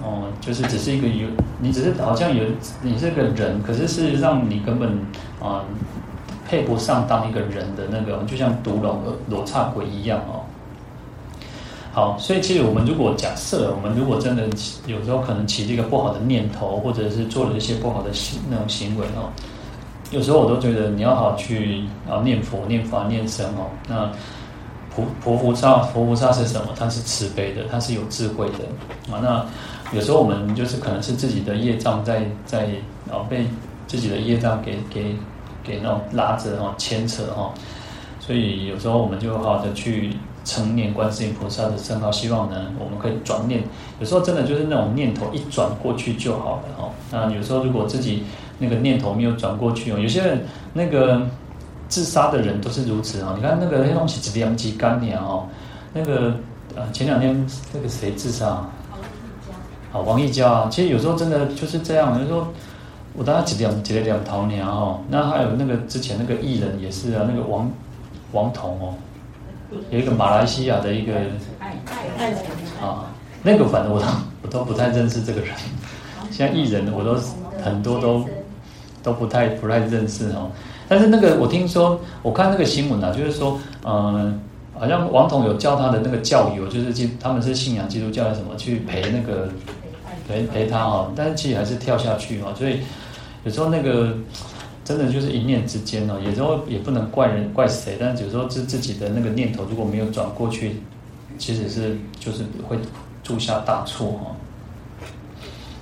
[0.03, 1.27] 哦，就是只是一个有，
[1.59, 2.43] 你只是好像有
[2.83, 4.91] 你是个人，可是事实上你根本
[5.41, 5.63] 啊
[6.47, 10.45] 配不上当一个人的那个，就像毒龙罗刹鬼一样哦。
[11.97, 14.47] 好，所以其实我们如果假设我们如果真的
[14.85, 19.33] 有时候可能起这个不好的念头，或者是做了一些不好的行那种行为哦。
[20.11, 23.65] 有时候我都觉得你要好去啊念佛、念法、念僧哦。
[23.89, 24.11] 那
[24.95, 26.67] 菩菩菩萨、佛菩萨是什么？
[26.77, 29.17] 他是慈悲的，他是有智慧的啊。
[29.19, 29.43] 那
[29.91, 32.67] 有时候我们就是可能是自己的业障在在
[33.09, 33.43] 啊被
[33.87, 35.15] 自己的业障给给
[35.63, 37.51] 给那种拉着哈牵扯哈。
[38.19, 40.11] 所以有时候我们就好好的去
[40.47, 43.61] 称念观世音菩萨的圣号，希望呢我们可以转念。
[43.99, 46.89] 有时候真的就是那种念头一转过去就好了哈。
[47.11, 48.23] 那有时候如果自己
[48.57, 51.21] 那个念头没有转过去哦，有些人那个
[51.89, 53.33] 自杀的人都是如此啊。
[53.35, 55.47] 你看那个黑东西几两几干年哦，
[55.93, 56.33] 那个
[56.75, 58.65] 呃前两天那个谁自杀？
[59.93, 60.69] 王王义嘉啊。
[60.71, 62.47] 其实有时候真的就是这样，就是说
[63.13, 65.01] 我大概几两几两桃年哦。
[65.09, 67.71] 那还有那个之前那个艺人也是啊，那个王
[68.31, 68.93] 王彤哦，
[69.89, 71.13] 有一个马来西亚的一个
[72.81, 73.05] 啊，
[73.43, 74.05] 那个反正我都
[74.43, 75.49] 我都不太认识这个人。
[76.31, 77.15] 现在艺人我都
[77.63, 78.25] 很多都。
[79.03, 80.51] 都不太不太认识哦。
[80.89, 84.37] 但是那个我听说，我看那个新闻啊，就是说，嗯，
[84.77, 89.47] 好像王彤有叫他的那个教友，就是基他们是信仰基督教的什么去陪那个
[90.27, 92.81] 陪陪他哦，但是其实还是跳下去哦，所以
[93.45, 94.13] 有时候那个
[94.87, 100.77] 真的就是一念之间哦，有时候也不能怪人怪谁，但是有时候自自己的那个念头如果没有转过去，
[101.37, 102.77] 其实是就是会
[103.21, 104.31] 铸下大错哦。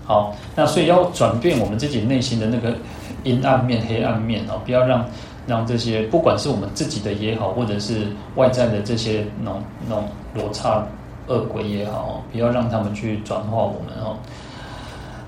[0.05, 2.75] 好，那所以要转变我们自己内心的那个。
[3.25, 5.03] 阴暗面、黑暗面哦，不要让
[5.47, 10.85] 让这些，不管是我们自己的也好，或者是外在的这些那种那种罗刹
[11.25, 14.15] 恶鬼也好，不要让他们去转化我们哦。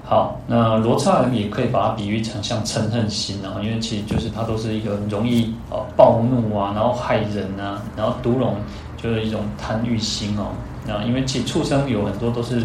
[0.09, 8.55] 好，那罗刹也可以把它比喻成像嗔恨心啊，因为其实就是它都是一个容易哦暴怒啊，然后害人啊，然后毒龙
[8.95, 10.45] 就是一种贪欲心哦。
[10.85, 12.63] 那因为其实畜生有很多都是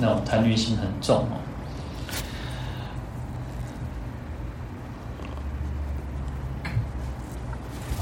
[0.00, 1.34] 那种贪欲心很重哦。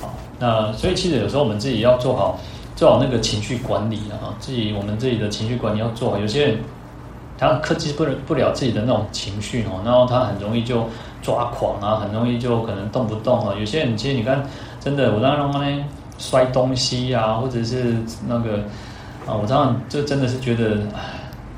[0.03, 2.39] 好那所以其实有时候我们自己要做好
[2.77, 6.19] 做好那个情绪管理啊，自己我们自己的情绪管理要做好。
[6.19, 6.59] 有些人
[7.49, 10.87] 他克制不了不了自己的那种情绪哦，然后他很容易就
[11.21, 13.55] 抓狂啊，很容易就可能动不动啊。
[13.59, 14.45] 有些人其实你看，
[14.81, 15.85] 真的我当时呢
[16.19, 17.97] 摔东西啊，或者是
[18.29, 18.59] 那个
[19.27, 20.79] 啊，我常常就真的是觉得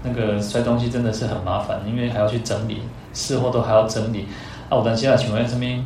[0.03, 2.81] 那个摔东西真的是很麻烦，因为还要去整理，
[3.13, 4.27] 事后都还要整理。
[4.71, 5.85] 啊，我担心啊，请问这边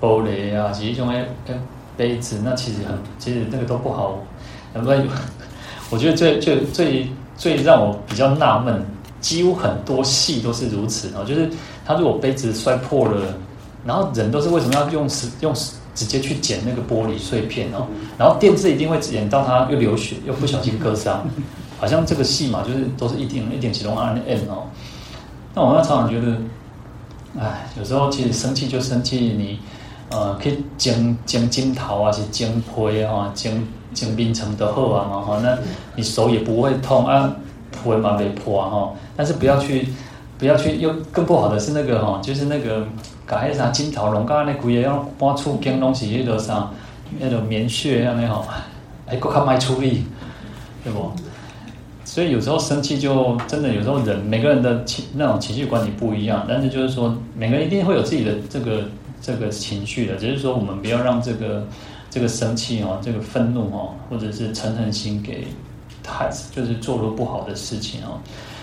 [0.00, 1.26] 玻璃啊，其实种诶
[1.96, 4.16] 杯子那其实很，其实那个都不好。
[4.72, 4.94] 很多，
[5.90, 8.82] 我觉得最最最最让我比较纳闷，
[9.20, 11.24] 几乎很多戏都是如此哦。
[11.24, 11.50] 就是
[11.84, 13.34] 他如果杯子摔破了，
[13.84, 15.08] 然后人都是为什么要用
[15.40, 15.54] 用
[15.94, 17.86] 直接去捡那个玻璃碎片哦？
[18.18, 21.26] 然后电视一定会演到他又流血又不小心割伤，
[21.78, 24.64] 好像这个戏嘛，就是都是一点一点启动 R N 哦。
[25.54, 26.36] 那我那常常觉得，
[27.38, 29.58] 哎，有时候其实生气就生气你。
[30.12, 35.56] 呃，可以剪剪金桃啊，是剪皮啊，剪剪冰城的厚啊嘛哈，那
[35.94, 37.32] 你手也不会痛啊，
[37.70, 38.92] 皮嘛被破哈。
[39.16, 39.88] 但是不要去，
[40.38, 42.86] 不要去，又更不好的是那个哈，就是那个
[43.26, 46.70] 搞些啥金桃龙，刚刚那鬼要搬出惊东西，那个啥，
[47.18, 48.44] 那种棉絮那样的哈，
[49.06, 50.04] 还够看卖出力，
[50.84, 51.10] 对不？
[52.04, 58.82] 所以有时候生气就真的，有时候人每个人的情那种情绪管理不一样，但是就是说，每个人一定会有自己的这个。
[59.22, 61.62] 这个情绪的，只是说我们不要让这个
[62.08, 65.46] 这个生气哦，这个愤怒哦，或者是嗔恨心给
[66.10, 68.18] 太，就是做了不好的事情哦。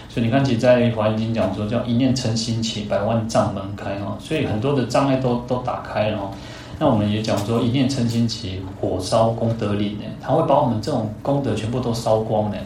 [0.10, 4.18] 所以你看，其实在《华严经》讲说，叫一念嗔心起，百万障门开哦。
[4.20, 6.32] 所以很多的障碍都都打开了哦。
[6.78, 12.58] 那我们也讲说，一念嗔心起，火烧功德林呢，它会把我们这种功德全部都烧光呢。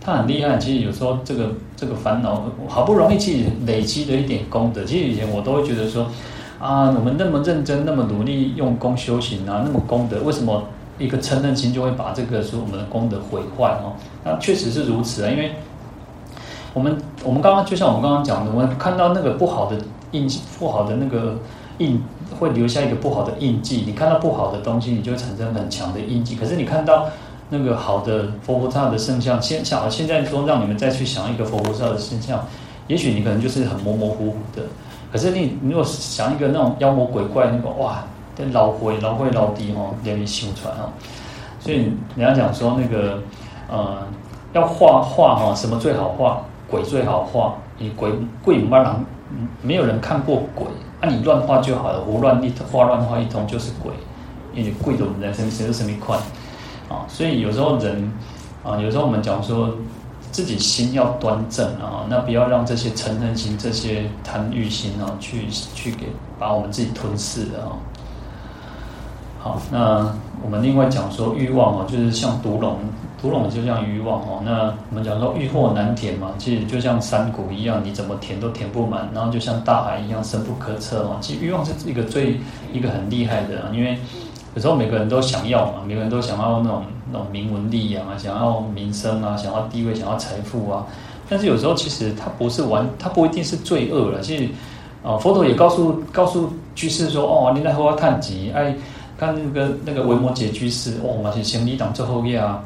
[0.00, 0.56] 它很厉害。
[0.56, 6.08] 其实有时候这个这个烦恼，好不容易去累积的一点功德，其实以前我都会觉得说。
[6.60, 10.64] 啊，我们那么认真，那么努力用功修行啊，那么功德，为什么
[10.98, 13.92] 一个嗔恨心就会把这个说我们的功德毁坏哦？
[14.22, 15.52] 那确实是如此啊，因为
[16.72, 19.76] 我们我们刚刚就像我们刚刚讲的，我们看到那个不好的
[20.12, 21.36] 印记，不好的那个
[21.78, 22.02] 印，
[22.38, 23.84] 会留下一个不好的印记。
[23.86, 26.36] 你看到不好的东西，你就会产生很强的印记。
[26.36, 27.06] 可是你看到
[27.50, 32.44] 那个好的佛菩萨的圣像，现像现在说让你们再去想一个佛菩萨的圣像，
[32.86, 34.62] 也许你可能就是很模模糊糊的。
[35.12, 38.04] 可是你，你如果想一个那种妖魔鬼怪那个哇，
[38.52, 40.90] 老灰老灰老低哦，连你修出来哦。
[41.60, 43.22] 所以人家讲说那个，
[43.68, 43.98] 呃，
[44.52, 46.40] 要画画哈，什么最好画？
[46.68, 47.54] 鬼最好画。
[47.78, 48.10] 你鬼
[48.42, 49.04] 鬼不让
[49.62, 50.66] 没有人看过鬼，
[51.00, 53.92] 那、啊、你乱画就好了，胡乱一画乱画一通就是鬼。
[54.54, 56.16] 因为鬼的人生谁是什么快
[56.88, 57.04] 啊？
[57.08, 58.12] 所以有时候人
[58.62, 59.74] 啊，有时候我们讲说。
[60.34, 66.08] 自己心要端正啊，那不要让这些嗔恨心、这些贪欲心啊，去去给
[66.40, 67.78] 把我们自己吞噬的啊。
[69.44, 70.10] 好，那
[70.42, 72.78] 我们另外讲说欲望哦，就是像毒龙，
[73.20, 74.40] 毒龙就像欲望哦。
[74.42, 81.18] 那我们讲说欲壑难填嘛，其实就像山谷一样，你怎么填都填不满，然后就像大海一样深不可测哦。
[81.20, 82.40] 其实欲望是一个最
[82.72, 83.98] 一个很厉害的，因为。
[84.54, 90.86] 有时候每个人都想要嘛，每个人都想要那种那种名闻利养啊，想要名声啊，想要地位，想要财富啊。
[91.28, 94.20] 但是有时候其实他不是完，他不一定是罪恶了。
[94.20, 94.48] 其实
[95.02, 98.72] 啊，佛陀也告诉告诉居士说：“哦，你来和我谈钱，哎，
[99.18, 102.62] 看那个那个维摩诘居士，哦，嘛是先礼当最后一页啊。”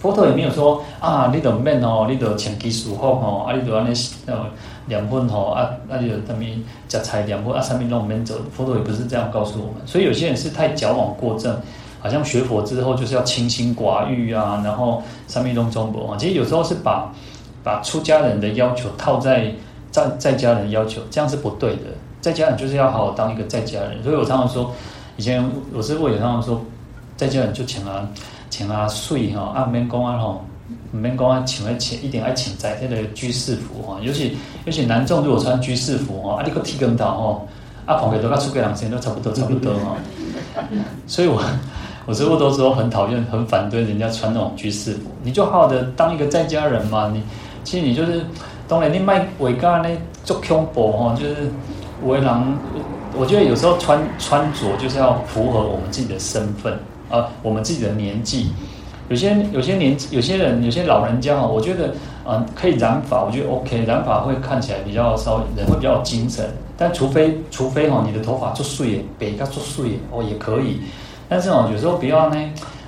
[0.00, 3.92] 佛陀也没有说啊，你得免哦，你得请技术好哦，啊，你得安尼
[4.26, 4.46] 呃
[4.86, 6.54] 两分吼啊，那就等于
[6.88, 8.36] 食菜两分啊，上面弄免走。
[8.52, 11.52] 佛陀也不是这样告诉我们，所以有些人是太矫枉过正，
[11.98, 16.16] 好像学佛之后就是要清心寡欲啊，然后三面弄中国啊。
[16.16, 17.12] 其实有时候是把
[17.64, 19.52] 把出家人的要求套在
[19.90, 21.82] 在在家人的要求，这样是不对的。
[22.20, 24.00] 在家人就是要好好当一个在家人。
[24.04, 24.72] 所以我常常说，
[25.18, 26.58] 以前我师父也常常说，
[27.16, 28.08] 在家人就请啊
[28.48, 30.42] 请啊睡哈，啊免讲啊吼，
[30.90, 37.48] 免讲啊请来请一定爱请在这个居士服哈，尤其尤其男众如果穿居士服哈，啊你个剃光头吼，
[37.84, 39.96] 啊旁边都跟出家人时间都差不多差不多哈，
[41.06, 41.42] 所以我。
[42.06, 47.10] 我师父都说很讨厌、很反对人家穿那种居士服，你就好好的当一个在家人嘛。
[47.12, 47.22] 你
[47.64, 48.24] 其实你就是
[48.66, 49.90] 当然你卖伟咖呢
[50.24, 51.52] 做恐怖哈，就是
[52.06, 52.58] 为人。
[53.18, 56.72] 我觉得有时候穿穿着就是要符合我们自己的身份
[57.10, 58.52] 啊，我们自己的年纪。
[59.08, 66.48] 有些有些年有些人有些老人家哈，我觉得啊可以染发，我觉得 OK，染发会看起来比较稍微人会比较精神。
[66.76, 70.82] 但除非除非哈，你的头发做碎耶，别个做碎哦也可以。
[71.28, 72.36] 但是哦，有时候不要呢，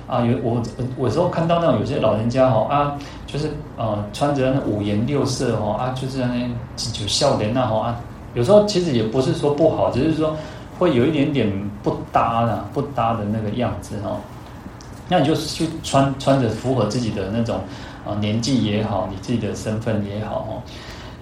[0.07, 0.61] 啊，有我
[0.95, 7.99] 我有时候看到那种有些老人家哦啊，就是呃穿着那五颜六色哦啊，就是那就笑脸那哦啊，
[8.33, 10.35] 有时候其实也不是说不好，只是说
[10.77, 14.17] 会有一点点不搭的不搭的那个样子哦。
[15.09, 17.61] 那你就去穿穿着符合自己的那种
[18.05, 20.61] 啊年纪也好，你自己的身份也好哦。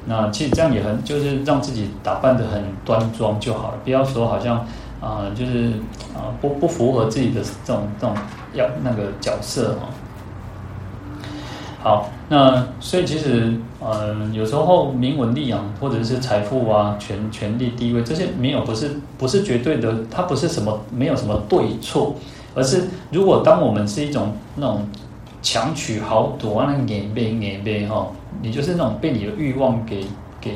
[0.05, 4.65] 那其实这样也很就是让自己打扮得很端庄就好了，不要说好像。
[5.01, 5.69] 啊、就是
[6.13, 8.13] 啊、不不符合自己的这种这种
[8.53, 9.87] 要那个角色哈。
[11.81, 22.13] 好，那所以其实呃，有时候名闻利养或者是财富啊、权权力地位这些没有不是不是绝对的，它不是什么没有什么对错，
[22.53, 24.85] 而是如果当我们是一种那种
[25.41, 28.07] 强取豪夺啊，那眼背眼背哈，
[28.41, 30.05] 你就是那种被你的欲望给
[30.41, 30.51] 给，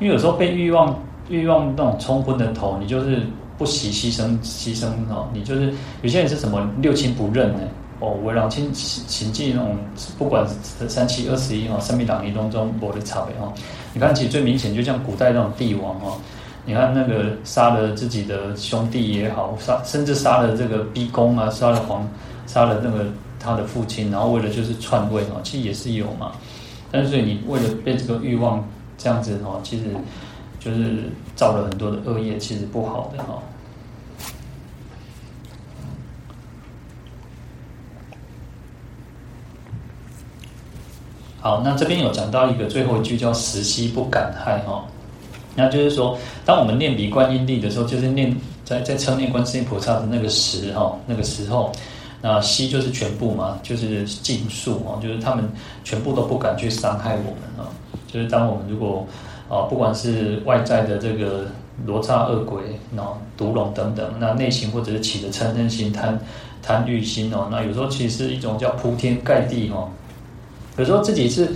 [0.00, 0.98] 因为有时候被欲望
[1.28, 3.22] 欲望那种冲昏的头，你就是。
[3.56, 5.72] 不惜牺牲牺牲哦，你就是
[6.02, 7.60] 有些人是什么六亲不认呢？
[8.00, 9.76] 哦，为了亲亲近那种，
[10.18, 10.46] 不管
[10.88, 13.52] 三七二十一哈，生命党当中我的差别哈。
[13.92, 16.16] 你看，其实最明显就像古代那种帝王哈，
[16.64, 22.08] 你看那个杀了自己的兄弟也好，杀甚至杀了这个逼宫啊，杀了皇，
[22.46, 23.06] 杀了那个
[23.38, 26.32] 他的父亲，然后为了就是篡位哈，其实也是有嘛。
[26.90, 28.66] 但是你为了被这个欲望
[28.98, 29.84] 这样子哈，其实。
[30.60, 33.38] 就是造了很多的恶业，其实不好的哈。
[41.44, 44.82] 好，那这边有讲到一个最后一句叫“时悉不敢害”哈，
[45.54, 51.70] 那就是说，当我们念彼观音力的时候，就是念在在称念观世音菩萨的那个时哈，那个时候，
[52.22, 55.44] 那悉就是全部嘛，就是尽数哦，就是他们
[55.84, 57.68] 全部都不敢去伤害我们啊。
[58.10, 59.06] 就是当我们如果
[59.50, 61.44] 啊，不管是外在的这个
[61.84, 63.02] 罗刹恶鬼、那
[63.36, 66.18] 毒龙等等，那内心或者是起的嗔恨心、贪
[66.62, 69.90] 贪欲心哦，那有时候其实是一种叫铺天盖地哦。
[70.76, 71.48] 有时候自己是，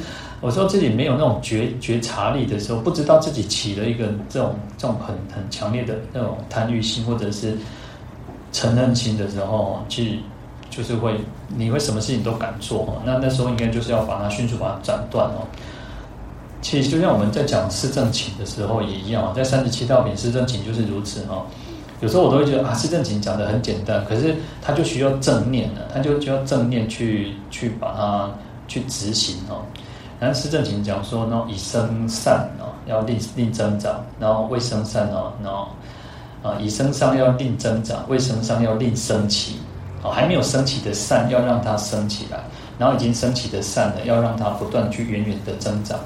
[0.43, 7.57] 有时候自己没有那种觉觉察力的时候，不知道自己起了一个这种这种很很强烈的那种贪欲心或者是
[8.53, 10.17] 嗔恨心的时候，其实
[10.71, 11.15] 就是会
[11.49, 13.03] 你会什么事情都敢做。
[13.05, 15.47] 那那时候应该就是要把它迅速把它斩断哦。
[16.61, 21.47] 其实就像我们在讲四正情的时候也一样，在三十七道品四正情就是如此哈。
[22.01, 28.31] 有时候我都会觉得啊，四正情讲得很简单，可是它就需要正念了，它就需要正念去去把它
[28.69, 29.63] 去执行哦。
[30.21, 35.69] 然后施正勤讲说，呢以生善哦，要令令增长，然后未生善哦，然后
[36.43, 39.59] 啊以生善要令增长，未生善要令升起
[40.03, 42.39] 哦，还没有升起的善要让它升起来，
[42.79, 45.99] 然后已经升起的善呢，要让它不断去远远的增长。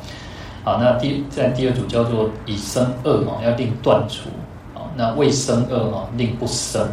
[0.64, 4.28] 好，那第在第二组叫做以生恶哦，要令断除
[4.78, 4.86] 啊。
[4.94, 6.86] 那未生恶哦，令不生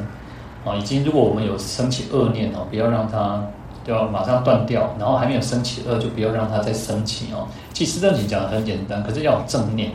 [0.65, 0.73] 啊。
[0.75, 3.45] 已经如果我们有升起恶念哦，不要让它
[3.89, 7.47] 要马上断掉，然后还没有升起恶，就不要让它再升起哦。
[7.73, 9.91] 其实正经讲的很简单，可是要有正念，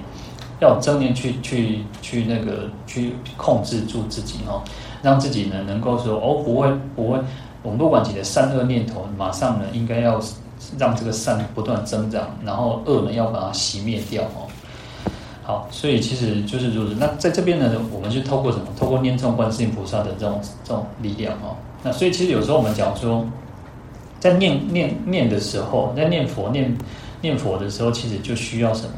[0.60, 4.62] 要有正念去去去那个去控制住自己哦，
[5.02, 7.18] 让自己呢能够说哦不会不会，
[7.62, 10.20] 我们不管几个善恶念头，马上呢应该要。
[10.78, 14.48] 让这个善不断增长，然后恶呢要把它熄灭掉哦。
[15.42, 16.94] 好，所以其实就是如此。
[16.98, 18.64] 那在这边呢，我们就透过什么？
[18.78, 21.56] 透过念诵观世音菩萨的这种这种力量哦。
[21.82, 23.26] 那所以其实有时候我们讲说，
[24.24, 26.74] 在念念念的时候，在念佛念
[27.20, 28.92] 念佛的时候，其实就需要什么？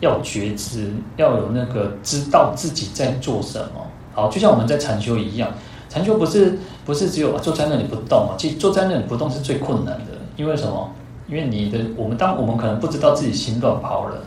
[0.00, 3.86] 要觉知，要有那个知道自己在做什么。
[4.12, 5.48] 好，就像我们在禅修一样，
[5.88, 10.06] 禅修不是不是只有坐在那里不动啊，其实坐在那里不动是最困难的。
[10.36, 10.90] 因为什么？
[11.28, 14.20] 因为你的我们当我们可能不知道自己心乱跑了，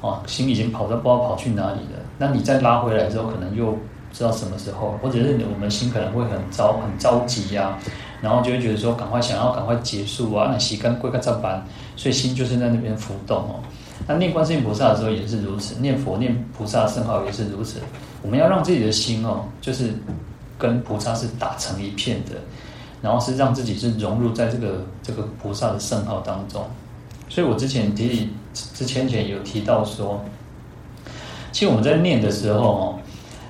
[0.00, 1.98] 啊，心已经跑到不知道跑去哪里了。
[2.16, 3.78] 那你再拉回来之后，可能又不
[4.12, 7.76] 知道什么时候，或者是我们心可能会很着很着急呀、
[8.20, 11.64] 然后就会觉得说赶快想要赶快结束啊，那洗干归个这般，
[11.96, 13.60] 所以心就是在那边浮动哦。
[14.06, 17.78] 那念观世音菩萨的时候也是如此，念佛念菩萨圣号也是如此。
[18.22, 19.92] 我们要让自己的心哦，就是
[20.58, 22.32] 跟菩萨是打成一片的，
[23.02, 26.64] 然后是让自己是融入在这个这个菩萨的圣号当中。
[27.28, 30.24] 所以我之前提之前前有提到说，
[31.52, 32.98] 其实我们在念的时候哦，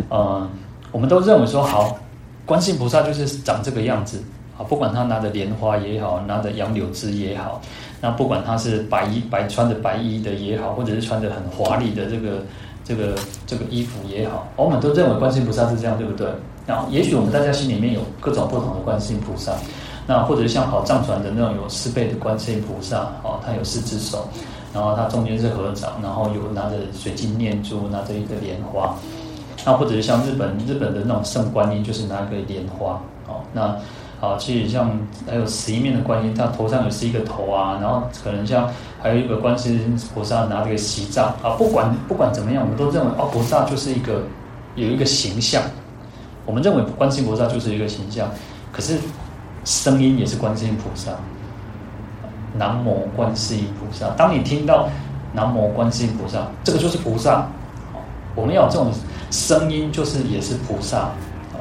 [0.08, 0.50] 呃，
[0.90, 1.96] 我们都认为说好，
[2.44, 4.20] 观世音菩萨就是长这个样子
[4.58, 7.60] 啊，不管他拿着莲花也好，拿着杨柳枝也好。
[8.00, 12.42] 那不管他是白衣白穿着白衣的也好，或者是穿着很华丽的这个
[12.84, 13.14] 这个
[13.46, 16.28] 这个衣服也好，我们都认为观世音菩萨是这样，对不对？
[16.66, 19.52] 那也许我们大家心里面有各种不同的观世音菩萨，
[20.06, 24.28] 那或者是像好藏传的那种有四臂的观世音菩萨，哦，他有四只手，
[24.72, 28.94] 然后他中间是合掌，然后有拿着水晶念珠，拿着一个莲花，
[29.64, 33.76] 那或者是像日本日本的那种圣观音，就是拿一个莲花，哦，那。
[34.20, 34.90] 啊，其实像
[35.28, 38.68] 还有十一面的观音，他头上有十一个头啊，然后可能像
[39.00, 44.24] 还有一个观世音菩萨拿这个锡杖啊，不管不管怎么样，我们都认为哦，菩萨就是一个
[44.74, 45.62] 有一个形象，
[46.44, 48.28] 我们认为观世音菩萨就是一个形象，
[48.72, 48.98] 可是
[49.64, 51.12] 声音也是观世音菩萨，
[52.56, 54.08] 南无观世音菩萨。
[54.16, 54.88] 当你听到
[55.32, 57.46] 南无观世音菩萨，这个就是菩萨，
[58.34, 58.90] 我们要这种
[59.30, 61.10] 声音，就是也是菩萨。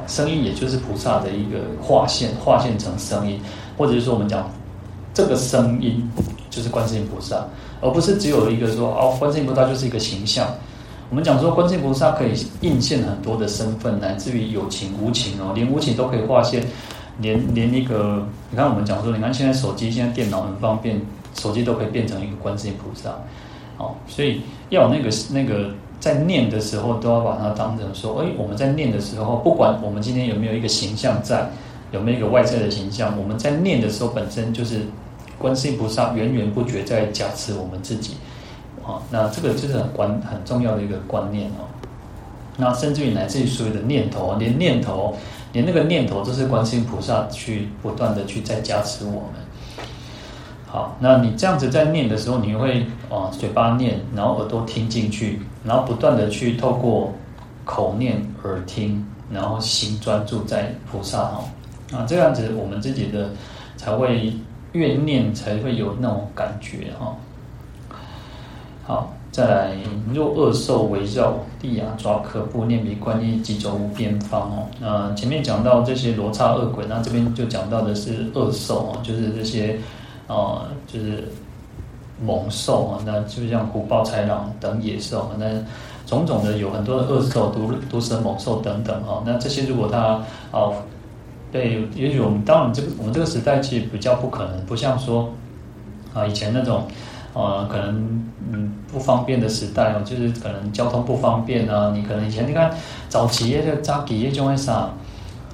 [0.08, 3.38] 声音也就是菩萨的一个化现，化现成声音，
[3.76, 4.50] 或者是说我们讲
[5.12, 6.10] 这个声音
[6.48, 7.46] 就是观世音菩萨，
[7.82, 10.48] 而不是只有一个说哦，观世音菩萨就是一个形象。
[11.10, 12.32] 我们讲说观世音菩萨可以
[12.62, 16.64] 应现很多的身份，乃至于有情无情哦，连无情都可以化现，
[17.20, 20.98] 连连一个你看我们讲说，你看现在手机现在电脑很方便，
[21.38, 23.10] 手机都可以变成一个观世音菩萨，
[23.76, 24.40] 哦，所以
[24.70, 25.70] 要有那个那个。
[26.00, 31.50] 在念的时候，都要把它当成说，哎，我们在念的时候，不管我们今天有没有一个形象在，
[31.90, 34.82] 有没有一个外在的形象，我们在念的时候，本身就是
[35.38, 38.14] 观世音菩萨源源不绝在加持我们自己，
[38.84, 41.66] 啊，那这个就是很关很重要的一个观念哦。
[42.56, 45.16] 那甚至于来自于所有的念头，连念头，
[45.52, 49.47] 连那个念头，都是观世音菩萨去不断的去在加持我们。
[50.70, 57.10] 好，那你这样子在念的时候，你会啊嘴巴念，然后耳朵听进去，然后不断的去透过
[57.64, 59.02] 口念、耳听，
[59.32, 61.44] 然后心专注在菩萨哈
[61.90, 63.30] 啊，这样子我们自己的
[63.78, 64.30] 才会
[64.72, 67.16] 越念才会有那种感觉哈。
[68.84, 69.74] 好，再来，
[70.12, 74.66] 若恶兽围绕，利牙爪可怖，念彼观音疾走无边方哦。
[74.78, 79.78] 那前面讲到这些罗刹恶鬼，那这边就讲到的是恶兽哦，就是这些。
[80.28, 81.24] 哦，就是
[82.22, 85.46] 猛兽啊，那就像虎豹豺狼等野兽啊，那
[86.04, 89.22] 种种的有很多的恶兽、毒毒蛇猛兽等等哈。
[89.24, 90.20] 那这些如果它
[90.50, 90.74] 哦，
[91.50, 95.30] 对，也许我们当然这个我们这个时代其实比较不可能，不像说
[96.12, 96.86] 啊以前那种
[97.32, 101.92] 呃可能嗯不方便的时代哦，就是可能交通不方便啊。
[101.94, 102.70] 你可能以前你看
[103.08, 104.90] 早期的早期的就会啥，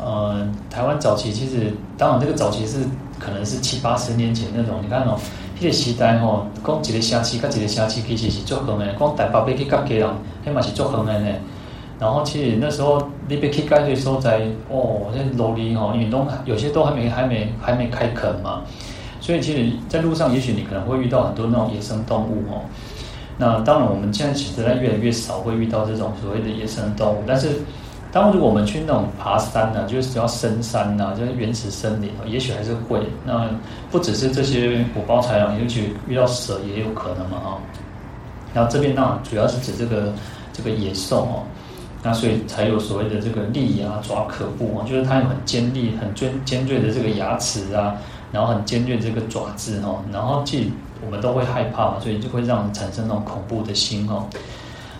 [0.00, 2.80] 呃，台湾早期其实当然这个早期是。
[3.18, 5.18] 可能是七八十年前那种，你看哦，
[5.60, 8.94] 那个时代吼，讲一个城市，跟一个城市其实是足远的。
[8.98, 10.10] 讲台北要去甲基隆，
[10.44, 11.36] 那嘛是足远的呢。
[11.98, 18.62] 然后其实那时候你要去该的时候在哦，那路里吼，因为都有些都还没还没还没开垦嘛，
[19.20, 22.62] 所以其实在路上，也许你可能会遇到很多那种野生动物哦。
[23.38, 27.62] 那当然，我们现在其实越来越少会遇到这种所谓的野生动物，但是。
[28.14, 33.04] 当如果我们去那种爬山呢、啊，就是只要深山呐、就是原始森林，也许还是会。
[33.26, 33.50] 那
[33.90, 37.58] 不只是这些虎豹豺狼，也许遇到蛇也有可能嘛，哈。
[38.54, 40.12] 然后这边呢，主要是指这个
[40.52, 41.42] 这个野兽哦，
[42.04, 47.96] 那所以才有所谓的这个利牙爪可怖啊，就是它有很尖利、很尖尖锐的这个牙齿啊，
[48.30, 50.72] 然后很尖锐的这个爪子哈，然后既
[51.04, 54.24] 我们都会害怕嘛，所以就会让人产生那种恐怖的心哦。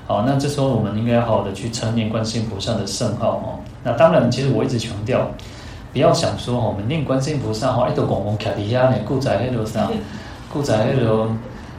[0.06, 3.58] 好，那这时候我们应该好好的去称念观世音菩萨的圣号哦。
[3.82, 5.26] 那当然，其实我一直强调，
[5.94, 9.90] 不要想说哈，我们念观世音菩萨哈，一头公公卡底下呢，固在那头上，
[10.52, 11.28] 固在那头，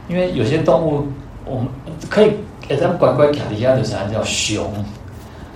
[0.08, 1.06] 因为有些动物，
[1.44, 1.68] 我们
[2.10, 2.32] 可以
[2.66, 4.72] 给它们乖乖卡底下的啥叫熊，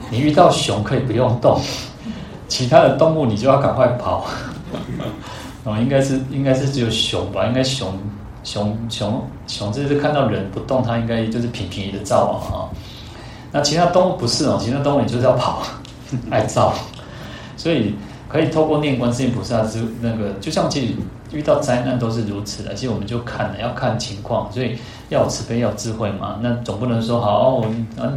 [0.09, 1.61] 你遇到熊可以不用动，
[2.47, 4.27] 其他的动物你就要赶快跑。
[5.65, 7.93] 哦，应该是应该是只有熊吧，应该熊。
[8.43, 12.71] 熊熊熊，这是看到人不动，它应该就是平平的照啊、
[13.53, 15.63] 那其他动物不是哦，其他动物你就是要跑，
[16.31, 16.73] 爱照。
[17.57, 17.95] 所以
[18.29, 20.95] 可以透过念观世音菩萨之那个，就像其实
[21.33, 24.79] 遇到灾难都是如此的，其实我们就看了要看情况，所以
[25.11, 26.39] 要慈悲，要智慧嘛。
[26.41, 27.67] 那总不能说好，我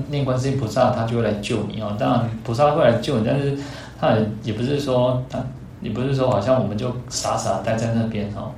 [0.10, 1.94] 念观世音菩萨，他就会来救你哦。
[2.00, 3.58] 当然菩萨会来救你，但是
[4.00, 5.40] 他也也不是说他，
[5.82, 8.52] 也不是说好像我们就傻傻待在那边哦。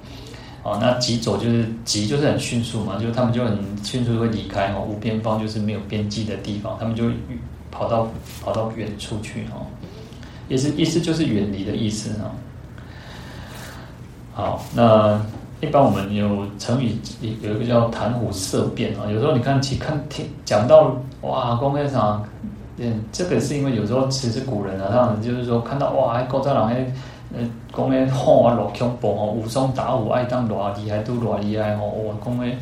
[0.65, 4.81] 哦，那疾走就是疾，就是很迅速嘛，就是他们就很迅速会离开哦。
[4.81, 7.03] 无边方就是没有边际的地方，他们就
[7.69, 8.07] 跑到
[8.43, 9.61] 跑到远处去哦。
[10.49, 12.33] 也是意思就是远离的意思哦。
[14.33, 15.21] 好，那
[15.61, 19.05] 一般我们有成语有一个叫谈虎色变啊。
[19.07, 22.27] 有时候你看其看听讲到哇，公开场，
[22.77, 26.91] 嗯，这个是因为有时候其实古人啊，他们就是说看到哇，还高謇人
[27.37, 27.43] 呃，
[27.75, 31.85] 讲诶吼啊，偌恐怖吼，武松打虎爱当偌厉害，都偌厉害吼。
[31.85, 32.57] 我讲诶，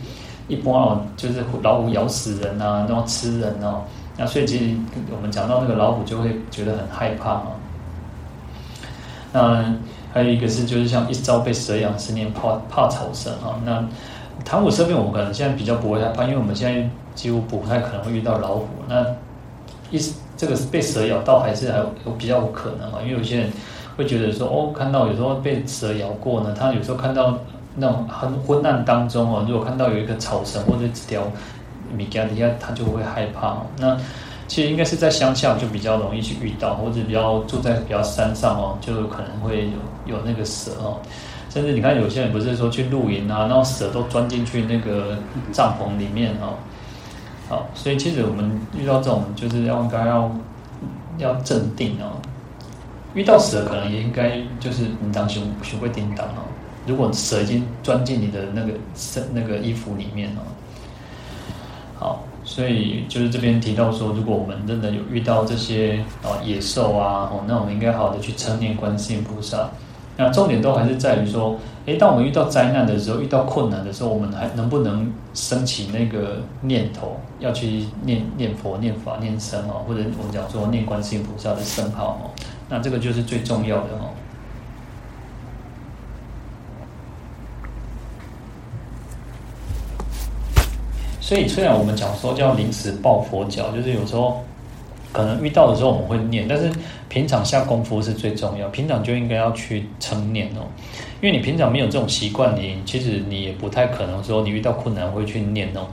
[0.47, 3.83] 一般哦，就是老虎咬死人啊，然后吃人哦。
[4.17, 4.75] 那所以其实
[5.15, 7.43] 我们讲到那个老虎，就会觉得很害怕啊。
[9.31, 9.75] 那
[10.11, 13.59] 还有一个是，就是像一朝被蛇咬，十年怕怕草绳啊。
[13.63, 13.83] 那
[14.43, 18.67] 谈虎色变，我们可能现在比较不会害怕，因为我们现在几乎不太可能会遇到老虎。
[18.87, 19.05] 那
[19.91, 19.99] 一
[20.35, 21.85] 这个是被蛇咬到，还是还有
[22.17, 22.99] 比较有可能啊？
[23.03, 23.51] 因为有些人。
[23.95, 27.37] 会觉得说哦，看到有时候被蛇咬过呢，他有时候看到
[27.75, 31.23] 那种很昏暗当中哦，如果看到有一个草绳或者几条
[31.95, 33.57] 米加底下，他就会害怕。
[33.77, 33.97] 那
[34.47, 39.67] 其实应该是在乡下就比较容易去遇到，或者比较住在比较山上哦，就可能会
[40.05, 40.97] 有有那个蛇哦。
[41.49, 45.17] 甚至你看有些人不是说去露营啊，然后蛇都钻进去那个
[45.51, 46.55] 帐篷里面哦。
[47.47, 50.31] 好，所以其实我们遇到这种就是要应该要
[51.19, 52.17] 要镇定哦。
[53.13, 56.43] 遇到蛇，可能也应该就是你当熊学会叮当哦。
[56.85, 60.41] 如果蛇已经钻进你的那个身那个衣服里面哦，
[61.97, 69.69] 好，所以就是这边提到说，如果我们真的有遇到这些哦野兽啊哦，那我们应该好好的去称念观世音菩萨。
[70.15, 71.57] 那重点都还是在于说，
[71.87, 82.29] 诶，当我们遇到灾难的时候，遇到困难的时候，我们还能不能升起那个念头，要去念念佛、念法、念僧哦，或者我们讲说念观世音菩萨的圣号哦。
[82.69, 84.13] 那这个就是最重要的哦。
[91.19, 94.43] 所以虽然我们讲说叫临时抱佛脚，就是有时候
[95.13, 96.69] 可能遇到的时候我们会念，但是
[97.07, 98.67] 平常下功夫是最重要。
[98.69, 100.67] 平常就应该要去称念哦，
[101.21, 105.87] 因为你平常没有这种习惯，你其实你也不太可能说你遇到困难会去念哦。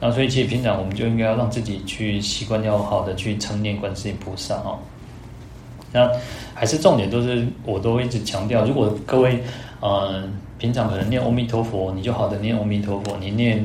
[0.00, 4.76] 那所以其实平常我们就应该要让自己去习惯，要好的去称念观世音菩萨哦。
[5.92, 6.10] 那
[6.52, 9.40] 还是重点都是，我都一直强调，如果各位，
[9.80, 10.24] 嗯、呃，
[10.58, 13.16] 平常可能念阿弥陀佛，你就好的念阿弥陀佛。
[13.20, 13.58] 你念，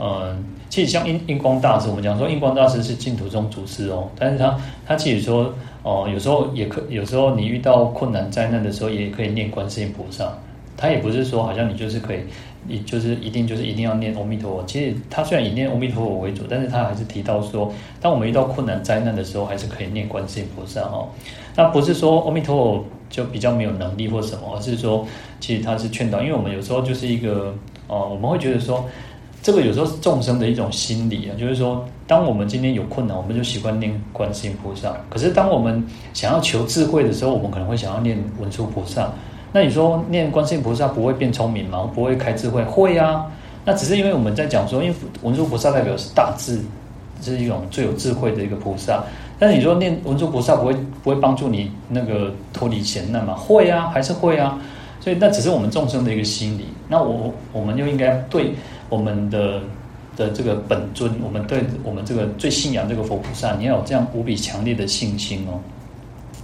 [0.00, 0.36] 嗯、呃，
[0.70, 4.56] 其实像印印光大师，我们讲说印光大师是净土宗祖师哦，但是他
[4.86, 5.52] 他其实说，
[5.82, 10.32] 哦、有时候也可，有时候你遇到困难灾难的时候，也可以念观世音菩萨。
[10.76, 12.20] 他也不是说好像你就是可以，
[12.66, 14.64] 你就是一定就是一定要念阿弥陀佛。
[14.64, 21.08] 其实他虽然以念阿弥陀佛为主，但是他还是提到说，当我们遇到困难灾难的时候，还是可以念观世音菩萨哦。
[21.56, 25.04] 那不是说阿弥陀佛就比较没有能力或什么，而是说
[25.40, 27.52] 其实他是劝导，因为我们有时候就是一个
[27.88, 28.88] 哦，我们会觉得说，
[29.42, 34.94] 这个有时候是众生的一种心理啊，就是说，当我们今天有困难，我们就习惯念观世音菩萨。
[35.08, 35.82] 可是当我们
[36.12, 39.10] 想要求智慧的时候，我们可能会想要念文殊菩萨。
[39.52, 41.90] 那你说念观世音菩萨不会变聪明吗？
[41.94, 42.62] 不会开智慧？
[42.64, 43.26] 会啊。
[43.64, 46.60] 那只是因为我们在讲说，因为文殊菩萨代表是大智，
[47.22, 49.02] 是一种最有智慧的一个菩萨。
[49.38, 53.34] 但是你说念文殊菩萨不会不会帮助你那个脱离险难吗？
[53.34, 54.58] 会啊，还是会啊。
[55.00, 56.66] 所以那只是我们众生的一个心理。
[56.86, 58.52] 那我我们就应该对
[58.90, 59.62] 我们的
[60.16, 65.58] 的这个本尊，我们对我们这个最信仰这个佛菩萨，你要有这样无比强烈的信心哦。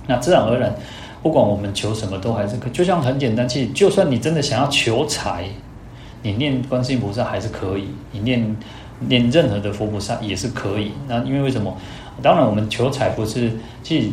[0.07, 0.75] 那自然而然。
[1.23, 2.71] 不管我们求什么，都还是可。
[2.71, 5.49] 就像很简单，其实就算你真的想要求财，
[6.23, 8.57] 你念观世音菩萨还是可以，你念
[9.01, 10.93] 念任何的佛菩萨也是可以。
[11.09, 11.77] 那因为为什么？
[12.23, 13.51] 当然，我们求财不是，
[13.83, 14.09] 其实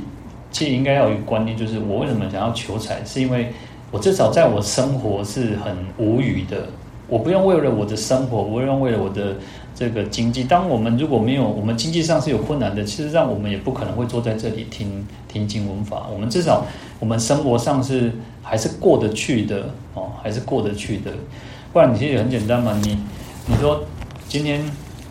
[0.49, 3.53] 其实应该要有一个观念，就是我为什么想要求财，是因为
[3.91, 6.67] 我至少在我生活是很无语的，
[7.13, 9.35] 我不用为了我的生活，我不用为了我的。
[9.75, 16.05] 这个经济，当我们如果没有，我们经济上是有困难的，其实上我们也不可能会坐在这里听听经闻法。
[16.13, 16.63] 我们至少
[16.99, 18.11] 我们生活上是
[18.43, 19.63] 还是过得去的
[19.95, 21.11] 哦，还是过得去的。
[21.73, 22.99] 不然你其实很简单嘛，你
[23.47, 23.83] 你说
[24.29, 24.63] 今天，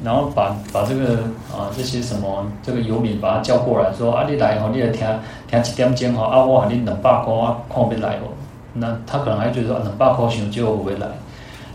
[0.05, 5.05] 然后把把这个啊这些什么这个游民把他叫过来说啊，你来哦，你来听
[5.51, 8.31] 听几点钟哦，啊我喊你两百块啊，看不来哦，
[8.75, 11.09] 那他可能还觉得说两百块钱就不会来。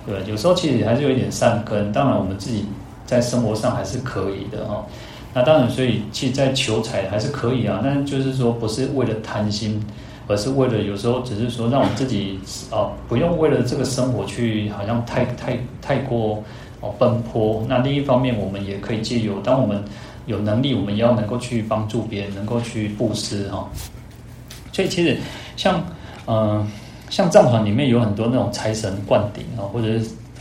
[0.08, 1.92] 对，有时候其实还是有一点善根。
[1.92, 2.66] 当然，我们自己
[3.06, 4.86] 在生活上还是可以的哈。
[5.34, 7.82] 那当然，所以其实，在求财还是可以啊。
[7.84, 9.84] 但就是说，不是为了贪心，
[10.26, 12.40] 而是为了有时候只是说让我们自己
[12.72, 16.42] 啊，不用为了这个生活去好像太太太过
[16.80, 17.66] 哦奔波。
[17.68, 19.84] 那另一方面，我们也可以借由当我们
[20.26, 23.70] 有能力，我们要能够去帮助别人，能够去布施哈。
[24.72, 25.18] 所以其实
[25.58, 25.84] 像
[26.28, 26.66] 嗯、
[27.10, 29.88] 像藏传里面有很多那种财神灌顶啊，或者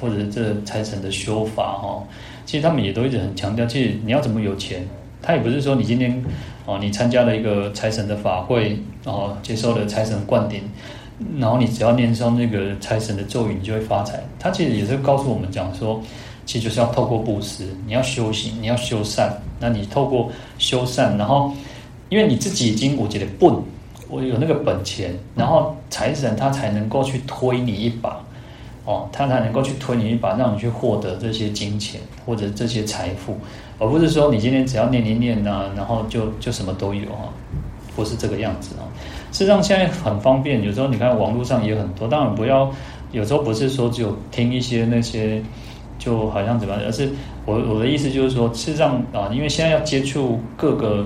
[0.01, 2.03] 或者这财神的修法哈，
[2.45, 4.87] 其实他们也都一直很强调，其实你要怎么有钱，
[5.21, 6.23] 他也不是说你今天。
[6.69, 10.61] 哦，你参加了一个财神的法会，然后接受了财神灌顶，
[11.39, 14.21] 然后你只要念上那个财神的咒语，你就会发财。
[14.37, 16.03] 他其实也是告诉我们讲说，
[16.45, 19.33] 其实就是要透过布施，你要修行，你要修善。
[19.61, 21.53] 那你透过修善，然后
[22.09, 23.49] 因为你自己已经我觉得笨，
[24.09, 28.21] 我有那个本钱，然后财神他才能够去推你一把，
[28.85, 33.37] 哦，他才能够去推你一把，让你去获得这些金钱或者这些财富。
[33.79, 37.29] 而不是说你今天只要念一念呐、啊，然后就就什么都有啊，
[37.95, 38.89] 不是这个样子啊。
[39.33, 42.09] 事实上现在很方便，有时候你看网络上也很多。
[42.09, 42.71] 当然不要，
[43.13, 45.43] 有时候不是说只有听一些那些，
[45.99, 47.11] 就好像怎么样，而是
[47.45, 51.05] 我我的意思就是说，事实上啊，因为现在要接触各个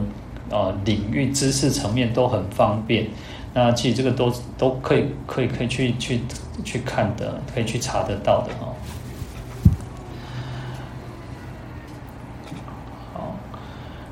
[0.50, 3.06] 啊领域知识层面都很方便，
[3.54, 6.20] 那其实这个都都可以可以可以去去
[6.64, 8.74] 去看的，可以去查得到的啊。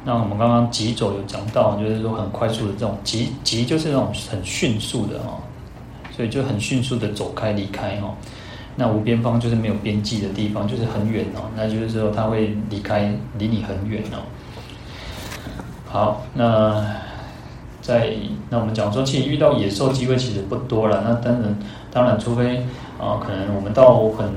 [0.05, 5.39] 那我们刚刚疾走有讲到，就是说很快速的这种疾疾，就是那种很迅速的哈，
[6.17, 8.17] 所以就很迅速的走开离开哈。
[8.75, 11.51] 那无边方就是没有边际的地方，就是很远哦。
[11.55, 14.23] 那就是说他会离开，离你很远哦。
[15.89, 16.85] 好，那
[17.81, 18.13] 在
[18.51, 21.03] 那我们讲说，其实遇到野兽机会其实不多了。
[21.05, 21.59] 那当然，
[21.93, 22.59] 当然，除非
[23.01, 24.29] 啊，可能我们到很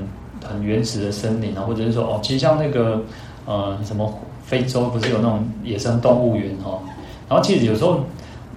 [0.42, 3.02] 很原始的森林啊，或者是说哦，其实像那个
[3.46, 4.12] 呃什么。
[4.44, 6.80] 非洲不是有那种野生动物园哦，
[7.26, 8.00] 然后其实有时候，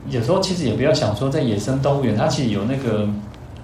[0.09, 3.07] 有时候其实也不要想说在野生动物园，它其实有那个，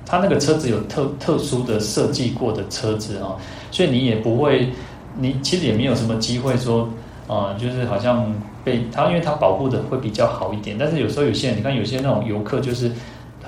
[0.05, 3.35] 它那个车子有特特殊的设计过的车子哦，
[3.69, 4.69] 所以你也不会，
[5.17, 6.87] 你其实也没有什么机会说，
[7.27, 8.23] 啊，就是好像
[8.63, 10.77] 被它，因为它保护的会比较好一点。
[10.77, 12.91] 但是有时候有些人，你看有些那种游客就是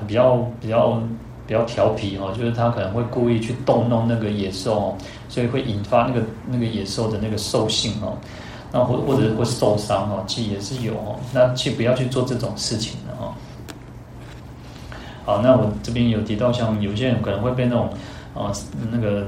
[0.07, 1.01] 比较比较
[1.45, 4.97] 比较调皮哦，就是他可能会故意去逗弄那个野兽哦，
[5.29, 8.17] 所以会引发那个那个野兽的那个兽性哦。
[8.71, 11.19] 那或或者会受伤哦，其实也是有哦。
[11.31, 13.31] 那去不要去做这种事情的哦。
[15.25, 17.87] 好，那我这边有提到，像有些人可能会被那种
[18.33, 18.51] 啊
[18.91, 19.27] 那个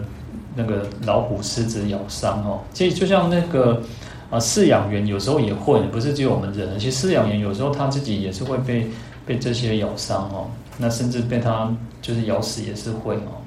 [0.55, 2.61] 那个老虎、狮子咬伤哦。
[2.73, 3.79] 其实就像那个
[4.30, 8.88] 啊饲养员有时候也会，不是只有我们人，其实饲养员有时候他自己也是会被
[9.26, 10.47] 被这些咬伤哦。
[10.78, 13.39] 那甚至被他就是咬死也是会哦。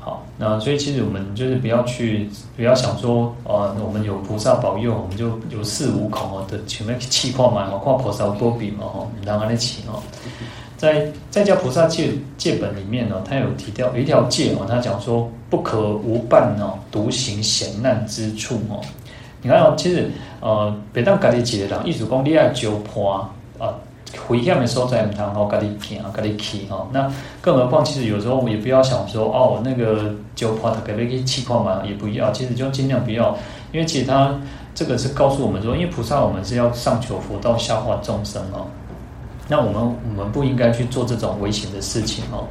[0.00, 10.02] 好，那所以其实我们就是不要去，不要想说，呃，我们有菩萨保佑，我们就有恃无恐哦的前面气泡嘛，哦，看菩萨多比嘛，吼，让他来起哦。
[10.76, 18.80] 在在家菩萨戒戒本里面呢，他有提到有一条戒哦，他讲说不可无伴哦，独行险难之处哦。
[19.46, 23.72] 你看哦，其实呃，别当家己一个人，意思讲你爱招伴啊。
[24.28, 26.84] 危险的所在，唔通好，家己行，家己去哈。
[26.90, 27.08] 那
[27.40, 32.32] 更何况，其实有时候我们也不要想说，哦，那个就怕他给你气泡嘛，也不要。
[32.32, 33.36] 其实就尽量不要，
[33.70, 34.34] 因为其实他
[34.74, 38.66] 这个是告诉我们说，因为菩萨我们是要上求佛道，下化众生哦。
[39.46, 39.80] 那我们
[40.10, 42.42] 我们不应该去做这种危险的事情哦。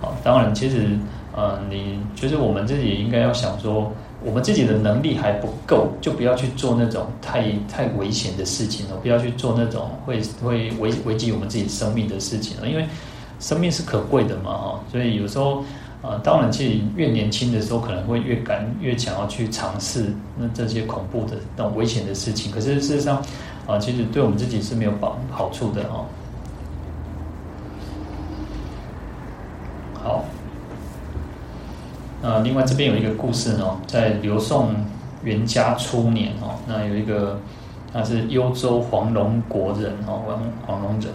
[0.00, 0.96] 好，当然，其实
[1.36, 3.92] 呃，你就是我们自己应该要想说。
[4.24, 8.96] 我们自己的能力还不够，就不要去做那种太太危险的事情了。
[8.96, 12.68] 不要去做那种会会危危及我们自己生命的事情了。
[12.68, 12.86] 因为
[13.40, 14.80] 生命是可贵的嘛，哈。
[14.90, 15.64] 所以有时候，
[16.02, 22.50] 呃，当然，其实越年轻的时候，可能会越敢越想要去尝试那这些恐怖的那种危险的事情。
[22.52, 23.22] 可是事实上，
[23.66, 26.04] 啊，其实对我们自己是没有保好处的，哈。
[30.02, 30.24] 好。
[32.22, 34.72] 呃，另外这边有一个故事呢，在刘宋
[35.24, 37.36] 元嘉初年哦，那有一个
[37.92, 41.10] 他是幽州黄龙国人哦，黄黄龙人，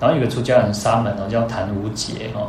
[0.00, 2.46] 然后有个出家人沙门哦，叫昙无杰哦，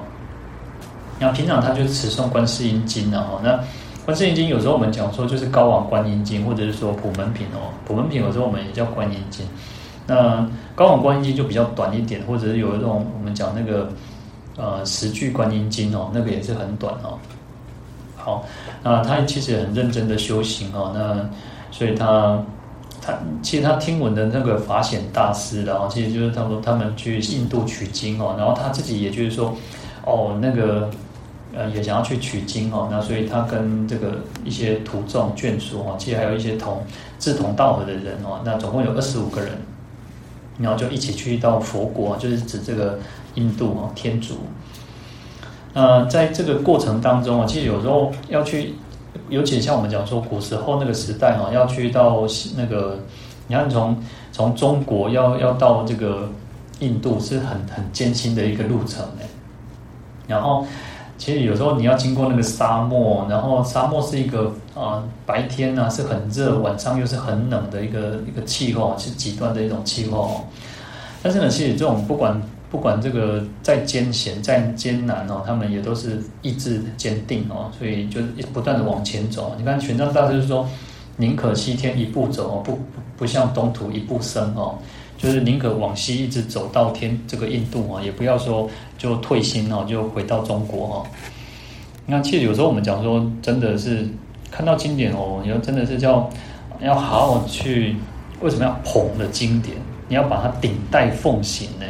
[1.19, 3.59] 然后平常他就持诵观世音经的哦，那
[4.05, 9.47] 观世音经有时候我们讲说就是高往观音经，或者是说普门品哦，普门品有时候我们也叫观音经，
[10.05, 13.89] 那高往观音经就比较短一点，或者是有一种我们讲那个
[14.57, 17.17] 呃十句观音经哦，那个也是很短哦。
[18.23, 18.45] 好，
[18.81, 21.29] 那他其实很认真的修行哦，那
[21.71, 22.41] 所以他
[23.01, 29.53] 他其实他听闻的那个法显大师，然后其实就是他说他们去印度取经哦，然后他自己也就是说，
[30.05, 30.89] 哦那个
[31.53, 34.13] 呃也想要去取经哦，那所以他跟这个
[34.45, 36.81] 一些徒众眷属哦，其实还有一些同
[37.19, 39.51] 志同道合的人哦，那总共有二十五个人，
[40.57, 42.97] 然后就一起去到佛国，就是指这个
[43.35, 44.35] 印度哦，天竺。
[45.73, 48.75] 呃，在这个过程当中啊，其实有时候要去，
[49.29, 52.99] 尤其像我们讲说古时候那个时代哈，要去到那个，
[53.47, 53.97] 你看从
[54.31, 56.29] 从中国要要到这个
[56.77, 59.25] 印度是很很艰辛的一个路程哎。
[60.27, 60.63] 然后，
[61.17, 70.45] 其实有时候你要经过那个沙漠，然后沙漠是一个啊、白天呢、啊、是很热，晚上又是很冷的一个一个气候，是极端的一种气候。
[71.23, 72.39] 但是呢，其实这种不管。
[72.73, 78.19] 不管这个再艰险、再艰难哦，他们也都是意志坚定哦，所以就
[78.51, 79.53] 不断的往前走。
[79.59, 80.67] 你看玄奘大师就是说，
[81.17, 82.79] 宁可西天一步走，不
[83.15, 84.79] 不向东土一步生哦，
[85.19, 88.67] 就是宁可往西一直走到天这个印度啊，也不要说
[88.97, 91.05] 就退心哦，就回到中国哈。
[92.07, 94.03] 那其实有时候我们讲说，真的是
[94.49, 96.27] 看到经典哦，你要真的是叫
[96.81, 97.95] 要好好去，
[98.41, 99.77] 为什么要捧的经典？
[100.07, 101.85] 你要把它顶戴奉行呢？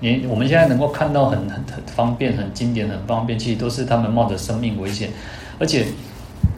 [0.00, 5.10] 你我们现在能够看到很很很方便、很经典、很方便，其实都是他们冒着生命危险，
[5.58, 5.86] 而且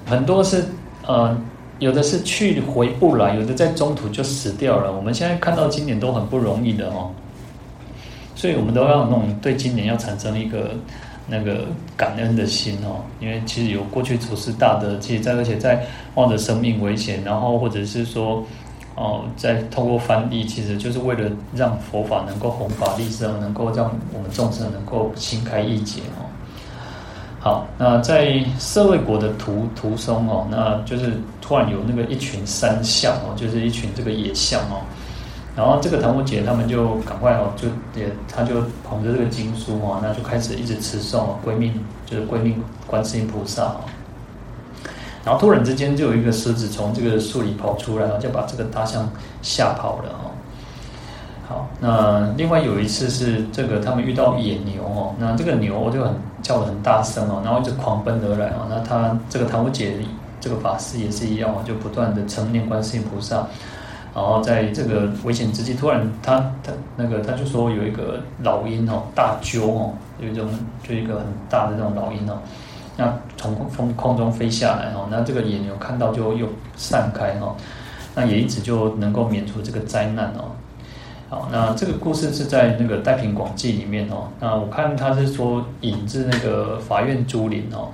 [0.04, 0.62] 很多是
[1.06, 1.34] 呃，
[1.78, 4.92] 有的是去回不来，有的在中途就死掉了。
[4.92, 7.10] 我们现在看到经典都很不容易的哦，
[8.34, 10.72] 所以我们都要那种对经典要产生一个
[11.26, 11.64] 那个
[11.96, 15.82] 感恩的心哦，因为其实有过去祖师大德，其实在而且在
[16.14, 18.44] 冒着生命危险，然后或者是说。
[18.96, 26.28] 哦，在透过翻译，其实就是为了让佛法能够弘法利生，能够让我们众生能够心开意解哦。
[27.38, 34.82] 好，那在社会国的途途中哦，那就是突然有那个一群山象哦，就是一群这个野象哦。
[35.56, 37.68] 然后这个唐无姐他们就赶快哦，就
[37.98, 41.72] 也他就捧着这个经书哦，那就开始一直持诵归命，
[42.04, 43.80] 就是归命观世音菩萨哦。
[45.24, 49.08] 然后突然之间，就有一个狮子从这个树里跑出来，然后就把这个大象
[49.42, 50.32] 吓跑了哦。
[51.46, 58.66] 好，那另外有一次是这个他们遇到野牛哦，那这个牛就很叫得很大声哦，然后一直狂奔而来哦。
[58.70, 59.96] 那他这个唐无姐
[60.40, 63.46] 这个法师也是一样哦，就不断的称念观世音菩萨，
[64.14, 70.48] 然后在这个危险之际，突然他他那个他就说有一个老鹰哦，大鸠哦，有一种
[70.82, 72.38] 就一个很大的这种老鹰哦。
[73.00, 76.46] 那从空空中飞下来哈，那这个野牛看到就又
[76.76, 77.56] 散开哈，
[78.14, 80.52] 那也因此就能够免除这个灾难哦。
[81.30, 84.28] 好，那这个故事是在那个《大品广记》里面哦。
[84.38, 87.88] 那我看他是说引自那个法苑珠林哦。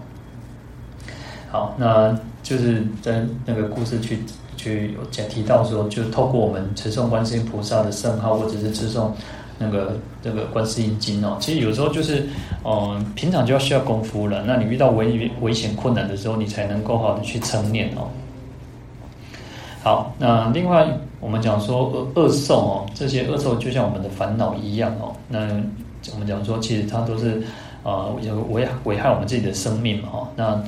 [1.53, 4.25] 好，那就是在那个故事去
[4.57, 9.13] 去有讲提到说，就透过我们持诵观世音菩萨的圣号，或者是持诵。
[9.59, 12.27] 那个这个观世音经哦，其实有时候就是，
[12.65, 14.43] 嗯、平常就要需要功夫了。
[14.47, 18.09] 那你遇到危危险困难的时候，你才能够好的去称念哦。
[19.83, 20.87] 好，那另外
[21.21, 25.15] 我们讲说恶恶兽哦，这些恶兽就像我们的烦恼一样哦。
[25.29, 25.41] 那
[26.13, 27.43] 我们讲说，其实它都是
[27.83, 30.29] 啊，有、危危害我们自己的生命嘛哈。
[30.37, 30.63] 那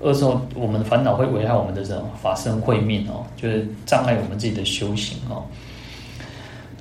[0.00, 5.42] 恶兽，我们的烦恼会危害我们的什么法身慧命哦，就是障碍我们自己的修行哦。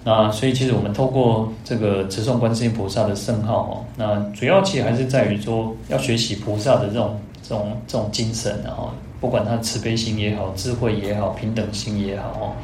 [0.10, 8.90] 那所以其实我们透过这个持诵观世音菩萨的圣号哦，那主要其实还是在于说要学习菩萨的这种这种这种精神，然后
[9.20, 12.56] 不管他慈悲心也好，智慧也好，平等心也好哦，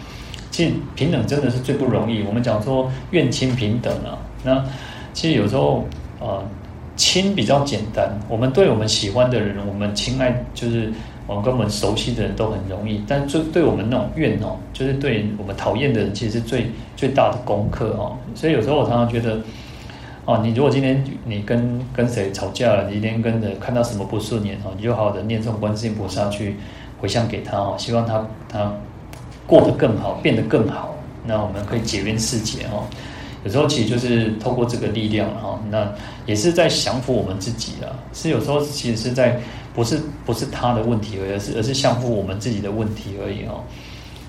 [0.52, 2.24] 其实平等真的是最不容易。
[2.24, 4.64] 我们讲说愿亲平等啊，那
[5.12, 5.84] 其实有时候
[6.22, 6.42] 呃，
[6.96, 10.90] 亲比较简单，我们对我们喜欢的人，我们亲爱就是。
[11.26, 18.18] 我们跟我们熟悉的人都很容易，但就对我们那种怨哦，就是对我们讨厌的人，其实是最最大的功课哦。
[18.36, 19.40] 所以有时候我常常觉得，
[20.26, 26.58] 哦，你如果今天你跟跟谁吵架了，你今天跟着看到什么不顺眼哦，你就好好的念诵观世音菩萨去
[27.00, 28.74] 回向给他哦，希望他他
[29.48, 30.94] 过得更好，变得更好。
[31.26, 32.84] 那我们可以解冤释结哦。
[33.46, 35.90] 有时候其实就是透过这个力量哈，那
[36.26, 37.96] 也是在降服我们自己了。
[38.12, 39.40] 是有时候其实是在。
[39.74, 43.64] 不是不是他的问题而，是而是相互我们自己的问题而已哦。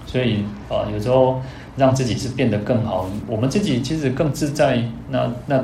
[0.07, 1.41] 所以啊，有时候
[1.77, 5.63] 让自己是变得更好，我们自己其实更自在，那那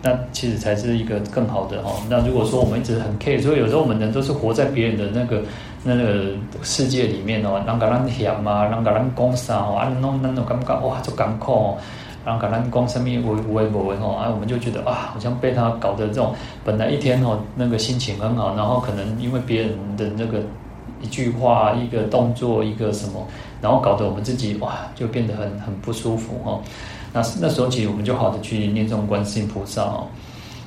[0.00, 1.92] 那其实才是一个更好的哈。
[2.08, 5.42] 那如果说我们一直很 care，所以有时候我们人都是活在别人的那个
[5.82, 6.30] 那个
[6.62, 11.76] 世界里面哦，人家让嫌啊，人家让讲啥哦，啊，弄那种感觉哇，就感慨哦。
[12.24, 20.40] 然后可能光生命微微不微吼，啊，我们就觉得啊，好像被他搞得这种本来一天哦，那个心情很好，然后可能因为别人的那个
[21.02, 23.26] 一句话、一个动作、一个什么，
[23.60, 26.60] 然后搞得我们自己哇，就变得很很不舒服哈。
[27.12, 30.06] 那那时候其实我们就好的去念这种观世音菩萨哦。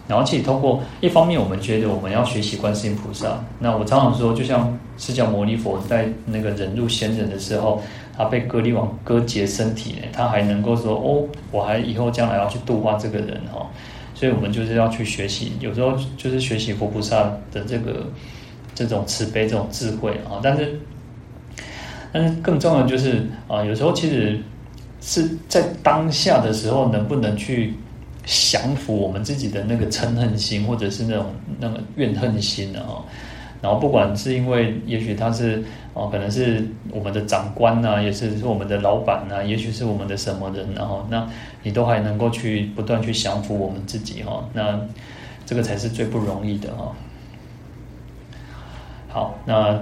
[0.08, 3.38] 然后其实通过一方面，我们觉得我们要学习观世音菩萨。
[3.60, 7.82] 那我常常说，就像释迦牟尼佛在那个忍辱仙人的时候，
[8.18, 13.70] 他被歌利王割截身体呢，他还能够说：“哦，我还以后将来要去度化这个人哈。”
[14.15, 18.07] 所以，我们就是要去学习，有时候就是学习佛菩萨的这个
[18.74, 20.41] 这种慈悲、这种智慧啊。
[20.41, 20.80] 但是，
[22.11, 24.41] 但是更重要的就是啊，有时候其实
[24.99, 27.74] 是在当下的时候，能不能去。
[28.30, 33.01] 降服我们自己的那个嗔恨心，或者是那种那个怨恨心的哈，
[33.62, 41.28] 然后不管是因为，也许他是哦，可能是我们的长官呐，也是是我们的老板呐，也许是我们的什么人，然后那
[41.64, 44.80] 你都还能够去不断去降服我们自己哈，那
[45.45, 46.93] 这个才是最不容易的哈。
[49.10, 49.80] 好，那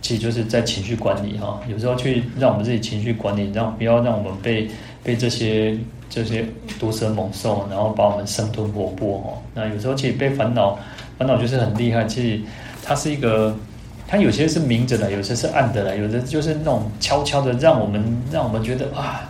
[0.00, 4.68] 其实就是在情绪管理哈，有时候去让我们自己情绪管理，让不要让我们被
[5.02, 5.76] 被这些。
[6.10, 6.46] 这些
[6.78, 9.38] 毒蛇猛兽，然后把我们生吞活剥哦。
[9.52, 10.78] 那有时候其实被烦恼，
[11.18, 12.04] 烦恼就是很厉害。
[12.04, 12.40] 其实
[12.84, 13.56] 它是一个，
[14.06, 19.28] 它有些是明着的，有些是暗的了，有的就是那种悄悄的，让我们让我们觉得啊，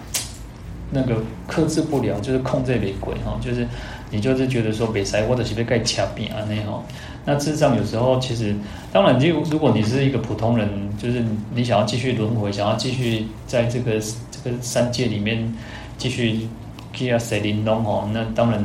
[0.91, 3.39] 那个克制不了，就是控制没鬼哈。
[3.41, 3.67] 就是
[4.11, 6.83] 你就是觉得说被塞或者是被盖掐扁啊那哈。
[7.25, 8.55] 那事实上有时候其实，
[8.93, 11.25] 当然就如果你是一个普通人，就是
[11.55, 13.93] 你想要继续轮回，想要继续在这个
[14.31, 15.55] 这个三界里面
[15.97, 16.49] 继续。
[16.97, 18.09] 去啊，谁灵弄哦？
[18.15, 18.65] 那当然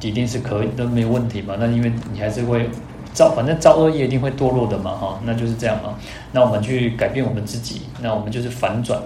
[0.00, 1.56] 一定是可以，都没问题嘛。
[1.60, 2.66] 那因为你还是会
[3.12, 5.20] 造，反正造恶业一定会堕落的嘛，哈。
[5.24, 5.94] 那就是这样嘛。
[6.32, 9.00] 那我们去改变我们自己，那我们就是反转，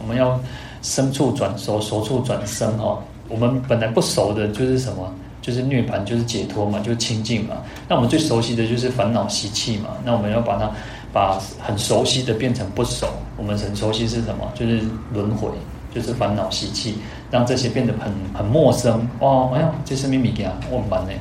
[0.00, 0.38] 我们要
[0.82, 2.98] 生处转熟，熟处转生哈。
[3.28, 5.12] 我们本来不熟的，就是什么？
[5.40, 7.56] 就是涅槃，就是解脱嘛，就是清净嘛。
[7.88, 9.90] 那我们最熟悉的就是烦恼习气嘛。
[10.04, 10.70] 那我们要把它
[11.12, 13.06] 把很熟悉的变成不熟。
[13.36, 14.50] 我们很熟悉是什么？
[14.54, 14.80] 就是
[15.12, 15.48] 轮回。
[15.94, 16.98] 就是烦恼习气，
[17.30, 19.50] 让这些变得很很陌生哦。
[19.54, 21.12] 哎呀，这是秘密给啊，我们呢，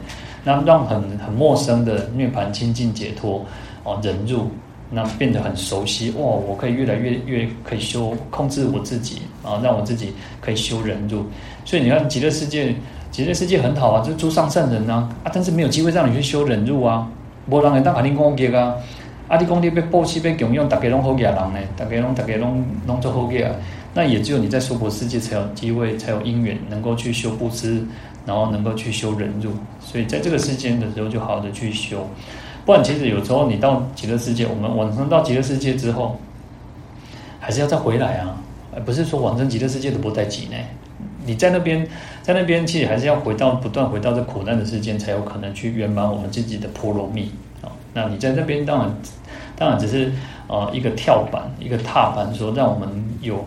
[0.48, 3.46] 那让很很陌生的涅槃清净解脱
[3.84, 4.50] 哦，忍辱，
[4.90, 11.26] 那变得很熟悉哇、我可以越来越越可以修控制我自己啊，让我自己可以修忍辱。
[11.66, 12.74] 所以你看极乐世界，
[13.12, 17.06] 极乐世界很好啊，就诸上善人呐啊，但是没有机会让你去修忍辱啊。
[17.50, 18.74] 无人会当阿你讲嘅啊，
[19.28, 23.46] 阿你讲你被布施被供养，大家拢好嘅人呢，大家拢大家拢拢做好嘅。
[23.94, 27.84] 那也只有你在娑婆世界才有机会，才有因缘能够去修布施，
[28.28, 29.52] 然后能够去修忍辱。
[29.80, 32.08] 所以在这个世间的时候，就好好的去修。
[32.66, 36.20] 不然，其实有时候你到极乐世界，我们往生到极乐世界之后，
[37.40, 38.38] 还是要再回来啊，
[38.76, 40.58] 而不是说往生极乐世界的不待急呢。
[41.26, 41.88] 你在那边，
[42.22, 47.72] 在那边其实还是要回到不断回到这苦难的世间，才有可能去圆满我们自己的波罗蜜啊。
[47.94, 48.96] 那你在那边当然，
[49.56, 50.12] 当然只是
[50.48, 52.88] 呃一个跳板，一个踏板，说让我们
[53.22, 53.44] 有。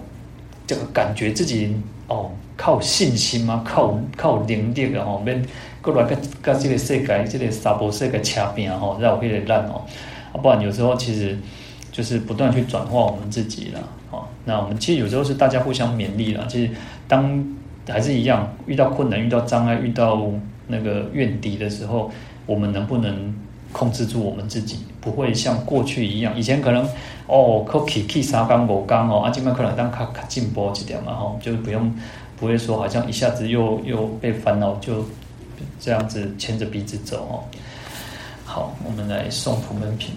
[0.67, 1.75] 这个感觉自己
[2.07, 2.31] 哦，
[2.63, 5.43] 靠信心嘛，靠靠能力啊吼，免
[5.81, 9.81] 过来跟跟这个世界，这个娑婆世界掐边吼，让我有点烂哦。
[10.35, 11.39] 啊，不然有时候其实
[11.91, 13.81] 就是不断去转化我们自己了。
[14.11, 16.47] 哦，那我们其实有时候是大家互相勉励了。
[16.47, 16.71] 其实
[17.09, 17.43] 当
[17.89, 20.21] 还是一样，遇到困难、遇到障碍、遇到
[20.67, 22.11] 那个怨敌的时候，
[22.45, 23.35] 我们能不能？
[23.73, 26.37] 控制住我们自己，不会像过去一样。
[26.37, 26.85] 以前可能
[27.29, 31.95] 哦，可以去三缸五缸哦，啊，今麦可能当卡卡进步一点嘛吼，就是不用
[32.41, 35.05] 不会说好像一下子又又被烦恼就
[35.79, 37.45] 这样子牵着鼻子走哦。
[38.45, 40.15] 好，我们来送普门品。